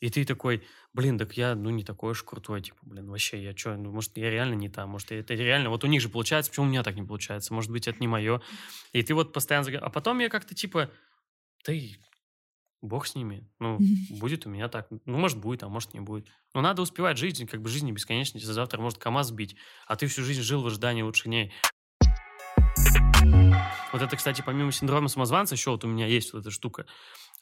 и 0.00 0.08
ты 0.08 0.24
такой, 0.24 0.62
блин, 0.94 1.18
так 1.18 1.34
я, 1.34 1.54
ну, 1.54 1.68
не 1.70 1.84
такой 1.84 2.12
уж 2.12 2.22
крутой, 2.22 2.62
типа, 2.62 2.78
блин, 2.82 3.10
вообще, 3.10 3.42
я 3.42 3.56
что, 3.56 3.76
ну, 3.76 3.90
может, 3.90 4.16
я 4.16 4.30
реально 4.30 4.54
не 4.54 4.68
там, 4.68 4.88
может, 4.88 5.12
это 5.12 5.34
реально, 5.34 5.68
вот 5.68 5.84
у 5.84 5.88
них 5.88 6.00
же 6.00 6.08
получается, 6.08 6.50
почему 6.50 6.66
у 6.66 6.68
меня 6.68 6.82
так 6.82 6.94
не 6.94 7.02
получается, 7.02 7.52
может 7.52 7.70
быть, 7.70 7.86
это 7.86 7.98
не 8.00 8.08
мое. 8.08 8.40
И 8.92 9.02
ты 9.02 9.14
вот 9.14 9.32
постоянно... 9.32 9.78
А 9.78 9.90
потом 9.90 10.20
я 10.20 10.28
как-то, 10.30 10.54
типа, 10.54 10.90
ты, 11.64 11.98
бог 12.82 13.06
с 13.06 13.14
ними, 13.14 13.48
ну, 13.58 13.78
будет 14.10 14.46
у 14.46 14.50
меня 14.50 14.68
так, 14.68 14.88
ну, 15.04 15.18
может, 15.18 15.38
будет, 15.38 15.62
а 15.62 15.68
может, 15.68 15.94
не 15.94 16.00
будет. 16.00 16.28
Но 16.54 16.60
надо 16.60 16.82
успевать 16.82 17.18
жить, 17.18 17.44
как 17.50 17.62
бы 17.62 17.68
жизнь 17.68 17.86
не 17.86 17.92
бесконечна, 17.92 18.40
завтра 18.40 18.80
может 18.80 18.98
КамАЗ 18.98 19.28
сбить, 19.28 19.56
а 19.86 19.96
ты 19.96 20.06
всю 20.06 20.22
жизнь 20.22 20.42
жил 20.42 20.62
в 20.62 20.66
ожидании 20.66 21.02
лучших 21.02 21.26
дней. 21.26 21.52
Вот 23.92 24.02
это, 24.02 24.16
кстати, 24.16 24.42
помимо 24.44 24.72
синдрома 24.72 25.08
самозванца, 25.08 25.54
еще 25.54 25.70
вот 25.70 25.84
у 25.84 25.88
меня 25.88 26.06
есть 26.06 26.32
вот 26.32 26.40
эта 26.40 26.50
штука 26.50 26.86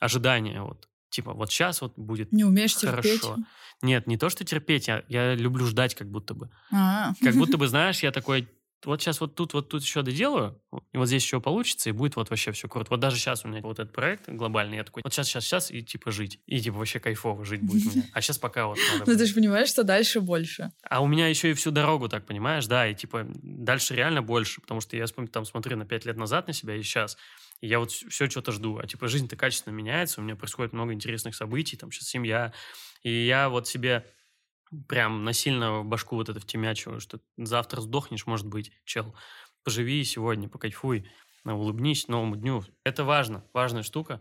ожидания, 0.00 0.62
вот. 0.62 0.88
Типа, 1.10 1.32
вот 1.32 1.50
сейчас 1.50 1.80
вот 1.80 1.94
будет 1.96 2.32
Не 2.32 2.44
умеешь 2.44 2.74
хорошо. 2.74 3.02
терпеть? 3.02 3.44
Нет, 3.80 4.06
не 4.06 4.18
то, 4.18 4.28
что 4.28 4.44
терпеть, 4.44 4.88
я, 4.88 5.04
я 5.08 5.34
люблю 5.34 5.64
ждать 5.66 5.94
как 5.94 6.10
будто 6.10 6.34
бы. 6.34 6.50
А-а-а. 6.70 7.14
Как 7.24 7.34
будто 7.36 7.56
бы, 7.58 7.66
знаешь, 7.68 8.02
я 8.02 8.12
такой, 8.12 8.48
вот 8.84 9.00
сейчас 9.00 9.20
вот 9.20 9.34
тут, 9.34 9.54
вот 9.54 9.68
тут 9.68 9.82
еще 9.82 10.02
доделаю, 10.02 10.60
и 10.92 10.98
вот 10.98 11.06
здесь 11.06 11.22
еще 11.22 11.40
получится, 11.40 11.88
и 11.88 11.92
будет 11.92 12.16
вот 12.16 12.30
вообще 12.30 12.52
все 12.52 12.68
круто. 12.68 12.90
Вот 12.90 13.00
даже 13.00 13.16
сейчас 13.16 13.44
у 13.44 13.48
меня 13.48 13.60
вот 13.62 13.78
этот 13.78 13.92
проект 13.92 14.28
глобальный, 14.28 14.76
я 14.76 14.84
такой, 14.84 15.02
вот 15.02 15.12
сейчас, 15.12 15.28
сейчас, 15.28 15.44
сейчас, 15.44 15.70
и 15.70 15.82
типа 15.82 16.10
жить. 16.10 16.40
И 16.46 16.60
типа 16.60 16.78
вообще 16.78 17.00
кайфово 17.00 17.44
жить 17.44 17.62
будет 17.62 17.86
у 17.86 17.90
меня. 17.90 18.04
А 18.12 18.20
сейчас 18.20 18.38
пока 18.38 18.66
вот 18.66 18.78
надо... 18.92 19.10
Ну 19.10 19.18
ты 19.18 19.26
же 19.26 19.34
понимаешь, 19.34 19.68
что 19.68 19.84
дальше 19.84 20.20
больше. 20.20 20.72
А 20.82 21.02
у 21.02 21.06
меня 21.06 21.28
еще 21.28 21.50
и 21.50 21.54
всю 21.54 21.70
дорогу 21.70 22.08
так, 22.08 22.26
понимаешь, 22.26 22.66
да, 22.66 22.88
и 22.88 22.94
типа 22.94 23.26
дальше 23.28 23.94
реально 23.94 24.22
больше, 24.22 24.60
потому 24.60 24.80
что 24.80 24.96
я 24.96 25.06
там 25.06 25.44
смотрю 25.44 25.76
на 25.76 25.84
пять 25.84 26.04
лет 26.04 26.16
назад 26.16 26.46
на 26.46 26.52
себя 26.52 26.74
и 26.74 26.82
сейчас, 26.82 27.16
и 27.60 27.66
я 27.66 27.78
вот 27.78 27.90
все 27.90 28.28
что-то 28.28 28.52
жду. 28.52 28.78
А 28.78 28.86
типа 28.86 29.08
жизнь-то 29.08 29.36
качественно 29.36 29.74
меняется, 29.74 30.20
у 30.20 30.24
меня 30.24 30.36
происходит 30.36 30.72
много 30.72 30.92
интересных 30.92 31.34
событий, 31.34 31.76
там 31.76 31.90
сейчас 31.90 32.08
семья. 32.08 32.52
И 33.02 33.26
я 33.26 33.48
вот 33.48 33.68
себе 33.68 34.04
прям 34.88 35.24
насильно 35.24 35.80
в 35.80 35.84
башку 35.84 36.16
вот 36.16 36.28
это 36.28 36.40
втемячиваю, 36.40 37.00
что 37.00 37.20
завтра 37.36 37.80
сдохнешь, 37.80 38.26
может 38.26 38.46
быть, 38.46 38.72
чел. 38.84 39.14
Поживи 39.64 40.04
сегодня, 40.04 40.48
покайфуй, 40.48 41.10
улыбнись 41.44 42.08
новому 42.08 42.36
дню. 42.36 42.64
Это 42.84 43.04
важно, 43.04 43.44
важная 43.52 43.82
штука. 43.82 44.20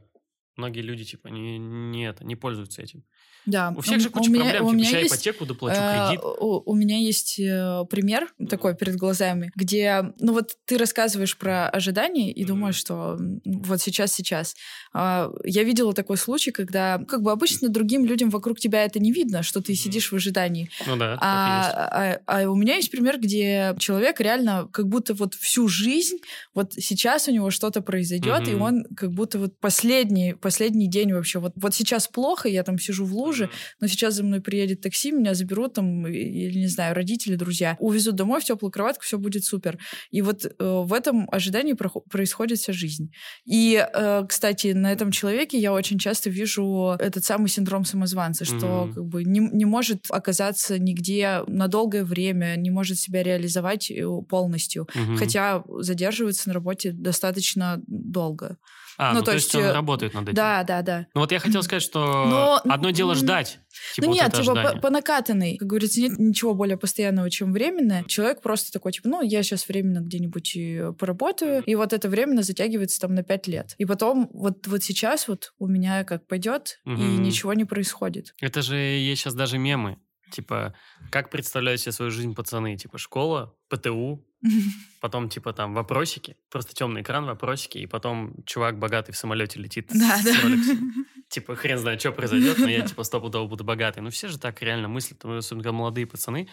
Многие 0.57 0.81
люди, 0.81 1.05
типа, 1.05 1.27
не, 1.27 1.57
не, 1.57 2.09
это, 2.09 2.25
не 2.25 2.35
пользуются 2.35 2.81
этим. 2.81 3.03
Да. 3.47 3.73
У 3.77 3.81
всех 3.81 4.01
же 4.01 4.09
куча 4.09 4.29
меня, 4.29 4.43
проблем. 4.43 4.65
У 4.65 4.69
типа, 4.71 4.77
меня 4.77 4.99
есть, 4.99 5.13
ипотеку 5.13 5.45
доплачу, 5.45 5.79
э, 5.79 6.07
кредит. 6.07 6.23
У, 6.23 6.63
у 6.65 6.75
меня 6.75 6.97
есть 6.97 7.39
э, 7.39 7.85
пример 7.89 8.27
mm. 8.39 8.47
такой 8.47 8.75
перед 8.75 8.97
глазами, 8.97 9.51
где, 9.55 10.13
ну 10.19 10.33
вот 10.33 10.57
ты 10.65 10.77
рассказываешь 10.77 11.37
про 11.37 11.69
ожидания 11.69 12.31
и 12.31 12.43
mm. 12.43 12.47
думаешь, 12.47 12.75
что 12.75 13.17
вот 13.45 13.81
сейчас, 13.81 14.11
сейчас. 14.11 14.53
Э, 14.93 15.29
я 15.45 15.63
видела 15.63 15.93
такой 15.93 16.17
случай, 16.17 16.51
когда 16.51 16.99
как 17.07 17.21
бы 17.21 17.31
обычно 17.31 17.69
другим 17.69 18.05
людям 18.05 18.29
вокруг 18.29 18.59
тебя 18.59 18.83
это 18.83 18.99
не 18.99 19.13
видно, 19.13 19.43
что 19.43 19.61
ты 19.61 19.71
mm. 19.71 19.75
сидишь 19.75 20.11
в 20.11 20.15
ожидании. 20.15 20.69
Ну 20.85 20.97
да, 20.97 21.17
а, 21.21 22.17
а, 22.25 22.41
а 22.41 22.49
у 22.49 22.55
меня 22.55 22.75
есть 22.75 22.91
пример, 22.91 23.17
где 23.17 23.75
человек 23.79 24.19
реально 24.19 24.67
как 24.73 24.87
будто 24.87 25.13
вот 25.13 25.35
всю 25.35 25.69
жизнь, 25.69 26.17
вот 26.53 26.73
сейчас 26.73 27.29
у 27.29 27.31
него 27.31 27.49
что-то 27.49 27.81
произойдет, 27.81 28.41
mm-hmm. 28.41 28.51
и 28.51 28.55
он 28.55 28.83
как 28.95 29.11
будто 29.11 29.39
вот 29.39 29.57
последний, 29.59 30.33
последний 30.47 30.87
день 30.87 31.11
вообще, 31.11 31.39
вот, 31.39 31.51
вот 31.57 31.75
сейчас 31.75 32.07
плохо, 32.07 32.47
я 32.47 32.63
там 32.63 32.79
сижу 32.79 33.03
в 33.03 33.13
луже, 33.13 33.49
но 33.81 33.87
сейчас 33.87 34.13
за 34.13 34.23
мной 34.23 34.39
приедет 34.39 34.79
такси, 34.79 35.11
меня 35.11 35.33
заберут 35.33 35.73
там, 35.73 36.07
или, 36.07 36.59
не 36.59 36.67
знаю, 36.67 36.95
родители, 36.95 37.35
друзья, 37.35 37.75
увезут 37.79 38.15
домой 38.15 38.39
в 38.39 38.45
теплую 38.45 38.71
кроватку, 38.71 39.03
все 39.03 39.17
будет 39.17 39.43
супер. 39.43 39.77
И 40.09 40.21
вот 40.21 40.45
э, 40.45 40.49
в 40.57 40.93
этом 40.93 41.27
ожидании 41.33 41.75
происходит 42.09 42.59
вся 42.59 42.71
жизнь. 42.71 43.11
И, 43.43 43.75
э, 43.75 44.23
кстати, 44.25 44.67
на 44.67 44.89
этом 44.93 45.11
человеке 45.11 45.59
я 45.59 45.73
очень 45.73 45.99
часто 45.99 46.29
вижу 46.29 46.95
этот 46.97 47.25
самый 47.25 47.49
синдром 47.49 47.83
самозванца, 47.83 48.45
что 48.45 48.55
mm-hmm. 48.55 48.93
как 48.93 49.05
бы 49.05 49.23
не, 49.25 49.39
не 49.39 49.65
может 49.65 50.05
оказаться 50.09 50.79
нигде 50.79 51.41
на 51.47 51.67
долгое 51.67 52.05
время, 52.05 52.55
не 52.55 52.69
может 52.69 52.99
себя 52.99 53.21
реализовать 53.21 53.91
э, 53.91 54.05
полностью, 54.29 54.87
mm-hmm. 54.95 55.17
хотя 55.17 55.63
задерживается 55.79 56.47
на 56.47 56.53
работе 56.53 56.93
достаточно 56.93 57.81
долго. 57.85 58.57
А, 58.97 59.13
ну, 59.13 59.21
то, 59.21 59.33
есть, 59.33 59.53
он 59.53 59.63
э, 59.63 59.71
работает 59.71 60.15
над 60.15 60.23
этим. 60.23 60.35
Да, 60.35 60.63
да, 60.63 60.81
да. 60.81 61.07
Ну 61.13 61.21
вот 61.21 61.31
я 61.31 61.39
хотел 61.39 61.61
сказать, 61.61 61.83
что 61.83 62.25
Но, 62.25 62.61
одно 62.71 62.89
дело 62.89 63.13
ждать. 63.13 63.59
Типа 63.93 64.07
ну 64.07 64.13
вот 64.13 64.21
нет, 64.21 64.33
типа 64.33 64.55
по, 64.55 64.79
по 64.79 64.89
накатанной. 64.89 65.57
Как 65.57 65.67
говорится, 65.67 66.01
нет 66.01 66.17
ничего 66.17 66.55
более 66.55 66.77
постоянного, 66.77 67.29
чем 67.29 67.53
временное. 67.53 68.03
Человек 68.05 68.41
просто 68.41 68.71
такой, 68.71 68.91
типа, 68.91 69.07
ну, 69.07 69.21
я 69.21 69.43
сейчас 69.43 69.67
временно 69.67 69.99
где-нибудь 69.99 70.55
и 70.55 70.81
поработаю, 70.97 71.63
и 71.63 71.75
вот 71.75 71.93
это 71.93 72.09
временно 72.09 72.41
затягивается 72.41 72.99
там 72.99 73.13
на 73.13 73.21
пять 73.21 73.47
лет. 73.47 73.75
И 73.77 73.85
потом 73.85 74.29
вот, 74.33 74.65
вот 74.65 74.83
сейчас 74.83 75.27
вот 75.27 75.53
у 75.59 75.67
меня 75.67 76.03
как 76.03 76.25
пойдет, 76.25 76.79
и 76.85 76.89
Мгм. 76.89 77.21
ничего 77.21 77.53
не 77.53 77.65
происходит. 77.65 78.33
Это 78.41 78.63
же 78.63 78.77
есть 78.77 79.21
сейчас 79.21 79.35
даже 79.35 79.59
мемы. 79.59 79.99
Типа, 80.31 80.73
как 81.09 81.29
представляют 81.29 81.79
себе 81.79 81.91
свою 81.91 82.11
жизнь 82.11 82.35
пацаны? 82.35 82.75
Типа, 82.77 82.97
школа, 82.97 83.55
ПТУ, 83.69 84.25
потом, 85.01 85.29
типа, 85.29 85.53
там, 85.53 85.73
вопросики. 85.73 86.35
Просто 86.49 86.73
темный 86.73 87.01
экран, 87.01 87.25
вопросики, 87.25 87.77
и 87.77 87.87
потом 87.87 88.33
чувак 88.45 88.79
богатый 88.79 89.11
в 89.11 89.17
самолете 89.17 89.59
летит 89.59 89.89
Да, 89.93 90.17
с 90.17 90.23
да. 90.23 90.33
Типа, 91.29 91.55
хрен 91.55 91.77
знает, 91.77 91.99
что 91.99 92.13
произойдет, 92.13 92.57
но 92.57 92.69
я, 92.69 92.81
типа, 92.81 93.03
стопудово 93.03 93.47
буду 93.47 93.65
богатый. 93.65 93.99
Ну, 93.99 94.09
все 94.09 94.29
же 94.29 94.39
так 94.39 94.61
реально 94.61 94.87
мыслят, 94.87 95.23
особенно 95.25 95.73
молодые 95.73 96.07
пацаны, 96.07 96.47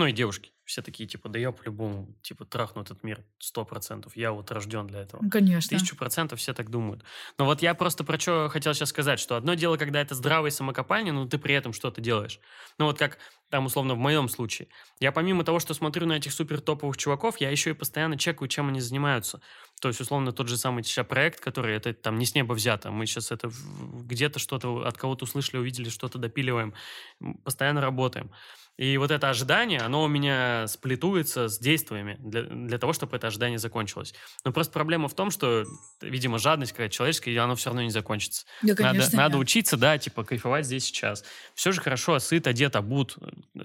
ну, 0.00 0.06
и 0.06 0.12
девушки. 0.12 0.52
Все 0.64 0.80
такие, 0.80 1.06
типа, 1.06 1.28
да 1.28 1.38
я 1.38 1.52
по-любому, 1.52 2.16
типа, 2.22 2.46
трахну 2.46 2.80
этот 2.80 3.02
мир 3.02 3.22
сто 3.38 3.66
процентов. 3.66 4.16
Я 4.16 4.32
вот 4.32 4.50
рожден 4.50 4.86
для 4.86 5.00
этого. 5.00 5.22
Конечно. 5.28 5.76
Тысячу 5.76 5.94
процентов 5.94 6.38
все 6.38 6.54
так 6.54 6.70
думают. 6.70 7.04
Но 7.36 7.44
вот 7.44 7.60
я 7.60 7.74
просто 7.74 8.02
про 8.02 8.18
что 8.18 8.48
хотел 8.48 8.72
сейчас 8.72 8.88
сказать, 8.88 9.20
что 9.20 9.36
одно 9.36 9.52
дело, 9.52 9.76
когда 9.76 10.00
это 10.00 10.14
здравые 10.14 10.52
самокопания, 10.52 11.12
но 11.12 11.26
ты 11.26 11.36
при 11.36 11.54
этом 11.54 11.74
что-то 11.74 12.00
делаешь. 12.00 12.40
Ну 12.78 12.86
вот 12.86 12.98
как 12.98 13.18
там, 13.50 13.66
условно, 13.66 13.94
в 13.94 13.98
моем 13.98 14.28
случае. 14.28 14.68
Я 15.00 15.12
помимо 15.12 15.44
того, 15.44 15.58
что 15.58 15.74
смотрю 15.74 16.06
на 16.06 16.14
этих 16.14 16.32
супер 16.32 16.60
топовых 16.60 16.96
чуваков, 16.96 17.40
я 17.40 17.50
еще 17.50 17.70
и 17.70 17.74
постоянно 17.74 18.16
чекаю, 18.16 18.48
чем 18.48 18.68
они 18.68 18.80
занимаются. 18.80 19.42
То 19.80 19.88
есть, 19.88 20.00
условно, 20.00 20.32
тот 20.32 20.48
же 20.48 20.56
самый 20.56 20.84
сейчас 20.84 21.06
проект, 21.06 21.40
который 21.40 21.74
это 21.74 21.92
там 21.92 22.16
не 22.16 22.26
с 22.26 22.34
неба 22.34 22.52
взято. 22.52 22.90
Мы 22.90 23.06
сейчас 23.06 23.32
это 23.32 23.50
где-то 23.50 24.38
что-то 24.38 24.86
от 24.86 24.96
кого-то 24.96 25.24
услышали, 25.24 25.58
увидели, 25.58 25.88
что-то 25.88 26.18
допиливаем. 26.18 26.74
Постоянно 27.44 27.80
работаем. 27.80 28.30
И 28.80 28.96
вот 28.96 29.10
это 29.10 29.28
ожидание, 29.28 29.80
оно 29.80 30.02
у 30.04 30.08
меня 30.08 30.66
сплетуется 30.66 31.48
с 31.48 31.58
действиями 31.58 32.16
для, 32.18 32.44
для 32.44 32.78
того, 32.78 32.94
чтобы 32.94 33.14
это 33.14 33.26
ожидание 33.26 33.58
закончилось. 33.58 34.14
Но 34.42 34.52
просто 34.52 34.72
проблема 34.72 35.06
в 35.08 35.14
том, 35.14 35.30
что, 35.30 35.64
видимо, 36.00 36.38
жадность 36.38 36.72
какая-то 36.72 36.94
человеческая, 36.94 37.32
и 37.32 37.36
оно 37.36 37.56
все 37.56 37.68
равно 37.68 37.82
не 37.82 37.90
закончится. 37.90 38.46
Да, 38.62 38.68
Надо, 38.68 38.82
конечно. 38.82 39.18
надо 39.18 39.34
нет. 39.36 39.42
учиться, 39.42 39.76
да, 39.76 39.98
типа, 39.98 40.24
кайфовать 40.24 40.64
здесь 40.64 40.84
сейчас. 40.84 41.24
Все 41.54 41.72
же 41.72 41.82
хорошо, 41.82 42.18
сыт, 42.20 42.46
одет, 42.46 42.74
обут, 42.74 43.18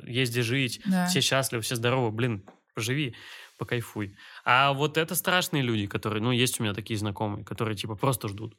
есть 0.03 0.33
где 0.33 0.41
жить, 0.41 0.81
Да. 0.85 1.05
все 1.07 1.21
счастливы, 1.21 1.61
все 1.61 1.75
здоровы, 1.77 2.11
блин, 2.11 2.43
поживи, 2.73 3.15
покайфуй. 3.57 4.17
А 4.43 4.73
вот 4.73 4.97
это 4.97 5.15
страшные 5.15 5.63
люди, 5.63 5.87
которые, 5.87 6.21
ну, 6.21 6.31
есть 6.33 6.59
у 6.59 6.63
меня 6.63 6.73
такие 6.73 6.99
знакомые, 6.99 7.45
которые, 7.45 7.77
типа, 7.77 7.95
просто 7.95 8.27
ждут. 8.27 8.57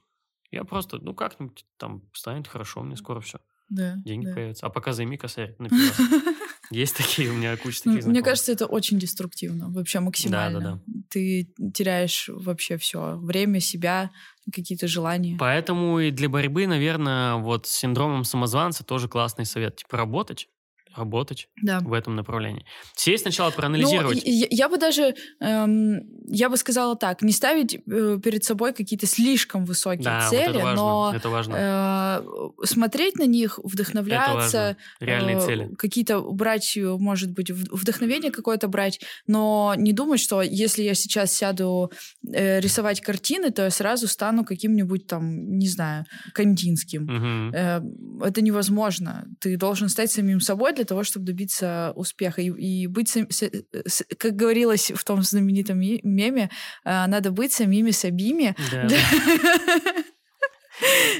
Я 0.51 0.65
просто, 0.65 0.97
ну, 1.03 1.13
как-нибудь 1.13 1.67
там 1.77 2.03
станет 2.15 2.49
хорошо, 2.49 2.81
мне 2.83 2.97
скоро 2.97 3.21
все, 3.21 3.41
Да, 3.69 3.97
деньги 3.97 4.25
да. 4.25 4.33
появятся. 4.35 4.65
А 4.67 4.71
пока 4.71 4.95
займи 4.95 5.19
косарь 5.19 5.55
на 5.59 5.69
пиво. 5.69 5.93
Есть 6.71 6.97
такие, 6.97 7.31
у 7.31 7.35
меня 7.35 7.57
куча 7.57 7.79
таких 7.79 7.93
Мне 7.93 8.03
знакомых. 8.03 8.25
кажется, 8.25 8.53
это 8.53 8.67
очень 8.67 8.99
деструктивно, 8.99 9.71
вообще 9.71 10.01
максимально. 10.01 10.61
да. 10.87 11.03
Ты 11.11 11.53
теряешь 11.75 12.29
вообще 12.29 12.77
все. 12.79 13.17
Время, 13.17 13.61
себя, 13.61 14.11
какие-то 14.53 14.89
желания. 14.89 15.37
Поэтому 15.39 16.01
и 16.01 16.11
для 16.11 16.29
борьбы, 16.29 16.67
наверное, 16.67 17.35
вот 17.37 17.67
с 17.67 17.71
синдромом 17.73 18.25
самозванца 18.25 18.85
тоже 18.85 19.09
классный 19.09 19.45
совет. 19.45 19.77
Типа, 19.77 19.97
работать, 19.97 20.49
работать 20.97 21.49
Да. 21.63 21.81
в 21.81 21.93
этом 21.93 22.17
направлении. 22.17 22.65
Сесть 22.95 23.23
сначала 23.23 23.51
Ну, 23.51 23.57
проанализировать. 23.57 24.19
и- 24.25 24.45
и 24.45 24.55
я 24.55 24.69
бы 24.69 24.79
даже, 24.79 25.15
эм, 25.41 26.01
я 26.29 26.49
бы 26.49 26.57
сказала 26.57 26.97
так, 26.97 27.23
не 27.23 27.33
ставить 27.33 27.75
э, 27.75 28.19
перед 28.23 28.45
собой 28.45 28.73
какие-то 28.73 29.07
слишком 29.07 29.65
высокие 29.65 30.05
да, 30.05 30.21
вот 30.21 30.31
цели, 30.31 30.51
это 30.51 30.59
важно. 30.59 30.77
но 30.83 31.13
это 31.15 31.29
важно. 31.29 31.57
э, 31.59 32.67
смотреть 32.67 33.17
на 33.19 33.27
них, 33.27 33.59
вдохновляться, 33.63 34.77
Реальные 35.01 35.37
э, 35.37 35.41
цели. 35.41 35.75
какие-то 35.79 36.21
брать, 36.21 36.77
э, 36.77 36.81
может 36.99 37.33
быть, 37.33 37.51
вдохновение 37.51 38.31
какое-то 38.31 38.69
брать, 38.69 39.01
но 39.27 39.75
не 39.77 39.93
думать, 39.93 40.21
что 40.21 40.43
если 40.43 40.83
я 40.83 40.95
сейчас 40.95 41.33
сяду 41.33 41.91
э, 42.33 42.61
рисовать 42.61 43.01
картины, 43.01 43.51
то 43.51 43.63
я 43.63 43.71
сразу 43.71 44.09
стану 44.09 44.45
каким-нибудь 44.45 45.07
там, 45.07 45.59
не 45.59 45.69
знаю, 45.69 46.05
Кандинским. 46.35 47.05
Мгм. 47.05 47.53
Э, 47.55 47.81
Это 48.27 48.41
невозможно. 48.43 49.27
Ты 49.41 49.57
должен 49.57 49.89
стать 49.89 50.11
самим 50.11 50.41
собой 50.41 50.73
для 50.75 50.85
того, 50.87 51.05
чтобы 51.05 51.27
добиться 51.27 51.93
успеха. 51.97 52.41
И, 52.41 52.49
и 52.51 52.87
быть, 52.87 53.13
как 54.19 54.37
говорилось 54.37 54.91
в 54.95 55.05
том 55.05 55.23
знаменитом 55.23 55.79
меме, 55.79 56.51
э, 56.85 57.07
надо 57.07 57.31
быть 57.31 57.53
самими 57.53 57.91
собими. 57.91 58.55
Да, 58.73 58.87
Для 58.89 58.99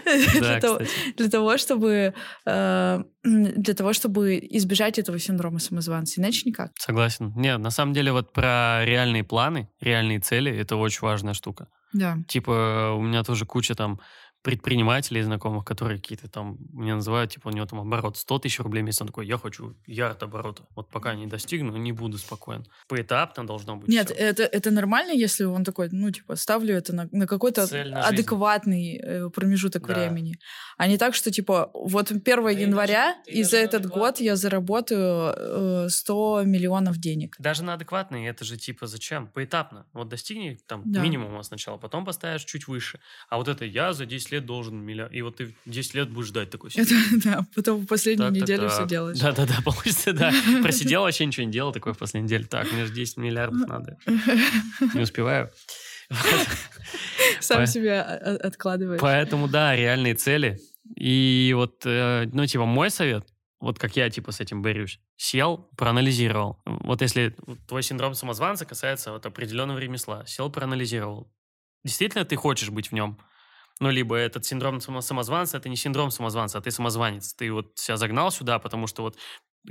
да, 0.05 0.41
для 0.41 0.61
того- 0.61 0.81
для 1.17 1.29
того, 1.31 1.57
чтобы 1.57 2.13
э, 2.45 3.05
для 3.25 3.75
того, 3.75 3.93
чтобы 3.95 4.39
избежать 4.51 4.99
этого 4.99 5.19
синдрома 5.19 5.59
самозванца. 5.61 6.21
Иначе 6.21 6.43
никак. 6.45 6.73
Согласен. 6.79 7.33
Не, 7.37 7.57
на 7.57 7.71
самом 7.71 7.95
деле 7.95 8.13
вот 8.13 8.33
про 8.35 8.85
реальные 8.85 9.25
планы, 9.25 9.69
реальные 9.81 10.21
цели, 10.21 10.55
это 10.55 10.77
очень 10.77 11.01
важная 11.01 11.33
штука. 11.35 11.69
Да. 11.95 12.19
Типа, 12.29 12.93
у 12.99 13.01
меня 13.01 13.23
тоже 13.25 13.47
куча 13.47 13.75
там 13.75 13.99
предпринимателей 14.47 15.23
знакомых, 15.23 15.65
которые 15.65 15.99
какие-то 15.99 16.29
там 16.29 16.57
мне 16.73 16.95
называют, 16.95 17.33
типа, 17.33 17.49
у 17.49 17.51
него 17.51 17.67
там 17.67 17.81
оборот 17.81 18.17
100 18.17 18.39
тысяч 18.39 18.61
рублей 18.61 18.83
в 18.83 18.87
месяц. 18.87 19.01
Он 19.03 19.09
такой, 19.09 19.27
я 19.27 19.39
хочу 19.39 19.75
ярд 19.87 20.23
оборота. 20.23 20.63
Вот 20.77 20.89
пока 20.89 21.15
не 21.15 21.27
достигну, 21.27 21.77
не 21.77 21.93
буду 21.93 22.17
спокоен. 22.19 22.65
Поэтапно 22.89 23.45
должно 23.47 23.77
быть 23.77 23.89
Нет, 23.89 24.07
всё. 24.11 24.15
это, 24.15 24.43
это 24.45 24.71
нормально, 24.71 25.11
если 25.13 25.45
он 25.45 25.65
такой, 25.65 25.89
ну, 25.91 26.11
типа, 26.11 26.37
ставлю 26.37 26.75
это 26.77 26.95
на, 26.95 27.09
на 27.13 27.27
какой-то 27.27 27.63
на 27.63 27.67
жизнь. 27.67 27.93
адекватный 27.95 28.97
э, 29.03 29.31
промежуток 29.31 29.87
Да. 29.87 29.95
времени. 29.95 30.37
А 30.79 30.87
не 30.87 30.97
так, 30.99 31.15
что, 31.15 31.31
типа, 31.31 31.71
вот 31.75 32.11
1 32.11 32.21
Ты 32.23 32.61
января, 32.63 33.17
и 33.27 33.43
за 33.43 33.57
этот 33.57 33.81
адекватный. 33.87 34.01
год 34.01 34.21
я 34.21 34.37
заработаю 34.37 35.35
э, 35.87 35.89
100 35.89 36.43
миллионов 36.45 36.99
денег. 36.99 37.35
Даже 37.39 37.65
на 37.65 37.75
адекватные, 37.75 38.29
это 38.29 38.45
же 38.45 38.57
типа 38.57 38.87
зачем? 38.87 39.27
Поэтапно. 39.29 39.87
Вот 39.93 40.09
достигни 40.09 40.59
там 40.69 40.83
Да. 40.85 41.01
минимума 41.01 41.43
сначала, 41.43 41.79
потом 41.79 42.05
поставишь 42.05 42.45
чуть 42.45 42.69
выше. 42.69 43.01
А 43.29 43.37
вот 43.39 43.49
это 43.49 43.65
я 43.65 43.93
за 43.93 44.07
10 44.07 44.33
лет 44.33 44.36
должен 44.41 44.77
миллиард. 44.77 45.13
И 45.13 45.23
вот 45.23 45.37
ты 45.37 45.55
10 45.67 45.95
лет 45.95 46.11
будешь 46.11 46.29
ждать 46.29 46.51
такой. 46.51 46.71
Это, 46.75 46.95
да, 47.25 47.47
потом 47.55 47.81
в 47.81 47.87
последнюю 47.87 48.31
Так, 48.33 48.39
так, 48.41 48.43
неделю 48.49 48.69
все 48.69 48.79
так. 48.81 48.89
делаешь. 48.89 49.19
Да-да-да, 49.19 49.61
получится, 49.65 50.13
да. 50.13 50.33
Просидел, 50.63 51.03
вообще 51.03 51.27
ничего 51.27 51.47
не 51.47 51.53
делал 51.53 51.73
такой 51.73 51.93
в 51.95 51.99
последней 51.99 52.27
неделе. 52.27 52.45
Так, 52.45 52.71
мне 52.73 52.87
же 52.87 52.93
10 52.93 53.17
миллиардов 53.19 53.69
надо. 53.69 53.97
Не 54.95 55.01
успеваю. 55.03 55.51
Сам 57.41 57.67
себя 57.67 58.03
о- 58.03 58.35
о- 58.35 58.47
откладываешь. 58.47 59.01
Поэтому, 59.01 59.49
да, 59.49 59.75
реальные 59.75 60.15
цели. 60.15 60.59
И 60.97 61.53
вот, 61.57 61.83
э, 61.85 62.27
ну, 62.33 62.47
типа, 62.47 62.65
мой 62.65 62.91
совет, 62.91 63.27
вот 63.61 63.79
как 63.79 63.97
я, 63.97 64.09
типа, 64.11 64.31
с 64.33 64.41
этим 64.41 64.63
борюсь, 64.63 65.01
сел, 65.17 65.69
проанализировал. 65.77 66.63
Вот 66.65 67.03
если 67.03 67.35
твой 67.67 67.83
синдром 67.83 68.15
самозванца 68.15 68.65
касается 68.67 69.13
вот 69.13 69.27
определенного 69.27 69.79
ремесла, 69.79 70.25
сел, 70.27 70.51
проанализировал. 70.51 71.33
Действительно 71.85 72.25
ты 72.25 72.37
хочешь 72.37 72.71
быть 72.71 72.89
в 72.91 72.93
нем? 72.93 73.19
Ну, 73.81 73.91
либо 73.91 74.17
этот 74.17 74.45
синдром 74.47 74.81
само- 74.81 75.03
самозванца, 75.03 75.59
это 75.59 75.69
не 75.69 75.77
синдром 75.77 76.11
самозванца, 76.11 76.59
а 76.59 76.61
ты 76.63 76.71
самозванец. 76.71 77.35
Ты 77.35 77.53
вот 77.53 77.73
себя 77.75 77.97
загнал 77.99 78.31
сюда, 78.31 78.59
потому 78.59 78.87
что 78.87 79.03
вот 79.03 79.17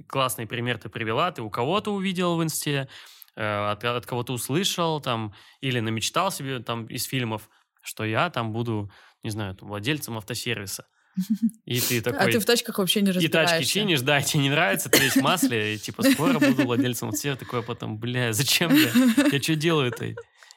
классный 0.07 0.45
пример 0.45 0.77
ты 0.77 0.89
привела, 0.89 1.31
ты 1.31 1.41
у 1.41 1.49
кого-то 1.49 1.91
увидел 1.93 2.35
в 2.37 2.43
инсте, 2.43 2.87
э, 3.35 3.71
от, 3.71 3.83
от 3.83 4.05
кого-то 4.05 4.33
услышал, 4.33 5.01
там, 5.01 5.33
или 5.61 5.79
намечтал 5.79 6.31
себе 6.31 6.59
там 6.59 6.85
из 6.85 7.05
фильмов, 7.05 7.49
что 7.81 8.03
я 8.05 8.29
там 8.29 8.51
буду, 8.53 8.91
не 9.23 9.31
знаю, 9.31 9.55
там, 9.55 9.69
владельцем 9.69 10.17
автосервиса. 10.17 10.85
И 11.65 11.79
ты 11.79 11.99
А 11.99 12.01
такой... 12.03 12.31
ты 12.33 12.39
в 12.39 12.45
тачках 12.45 12.77
вообще 12.77 13.01
не 13.01 13.09
И 13.09 13.13
разбираешься. 13.13 13.55
тачки 13.57 13.71
чинишь, 13.71 14.01
да, 14.01 14.21
тебе 14.21 14.43
не 14.43 14.49
нравится, 14.49 14.89
ты 14.89 14.99
весь 14.99 15.15
в 15.15 15.21
масле, 15.21 15.75
и 15.75 15.77
типа 15.79 16.03
скоро 16.03 16.39
буду 16.39 16.63
владельцем 16.65 17.07
автосервиса. 17.07 17.39
Такой 17.39 17.63
потом, 17.63 17.97
бля, 17.97 18.33
зачем 18.33 18.71
я? 18.75 18.91
Я 19.31 19.41
что 19.41 19.55
делаю-то? 19.55 20.13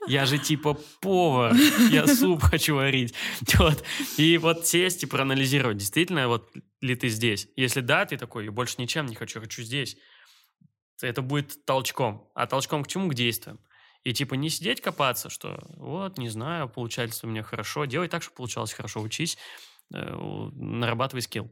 Я 0.07 0.27
же 0.27 0.39
типа 0.39 0.79
повар, 1.01 1.55
я 1.91 2.07
суп 2.07 2.43
хочу 2.43 2.77
варить. 2.77 3.15
Вот. 3.59 3.85
И 4.17 4.39
вот 4.39 4.67
сесть 4.67 5.03
и 5.03 5.07
проанализировать, 5.07 5.77
действительно 5.77 6.29
вот 6.29 6.51
ли 6.81 6.95
ты 6.95 7.09
здесь. 7.09 7.49
Если 7.57 7.81
да, 7.81 8.05
ты 8.05 8.17
такой, 8.17 8.45
я 8.45 8.53
больше 8.53 8.77
ничем 8.79 9.07
не 9.07 9.15
хочу, 9.15 9.41
хочу 9.41 9.63
здесь. 9.63 9.97
Это 11.03 11.23
будет 11.23 11.65
толчком. 11.65 12.31
А 12.35 12.47
толчком 12.47 12.85
к 12.85 12.89
чему? 12.89 13.09
К 13.09 13.15
действиям. 13.15 13.61
И 14.05 14.13
типа 14.13 14.35
не 14.35 14.49
сидеть 14.49 14.81
копаться, 14.81 15.29
что 15.29 15.59
вот, 15.77 16.19
не 16.19 16.29
знаю, 16.29 16.69
получается 16.69 17.27
у 17.27 17.31
меня 17.31 17.43
хорошо. 17.43 17.85
Делай 17.85 18.09
так, 18.09 18.23
чтобы 18.23 18.37
получалось 18.37 18.73
хорошо. 18.73 19.01
Учись, 19.01 19.37
э, 19.93 19.99
нарабатывай 20.55 21.23
скилл. 21.23 21.51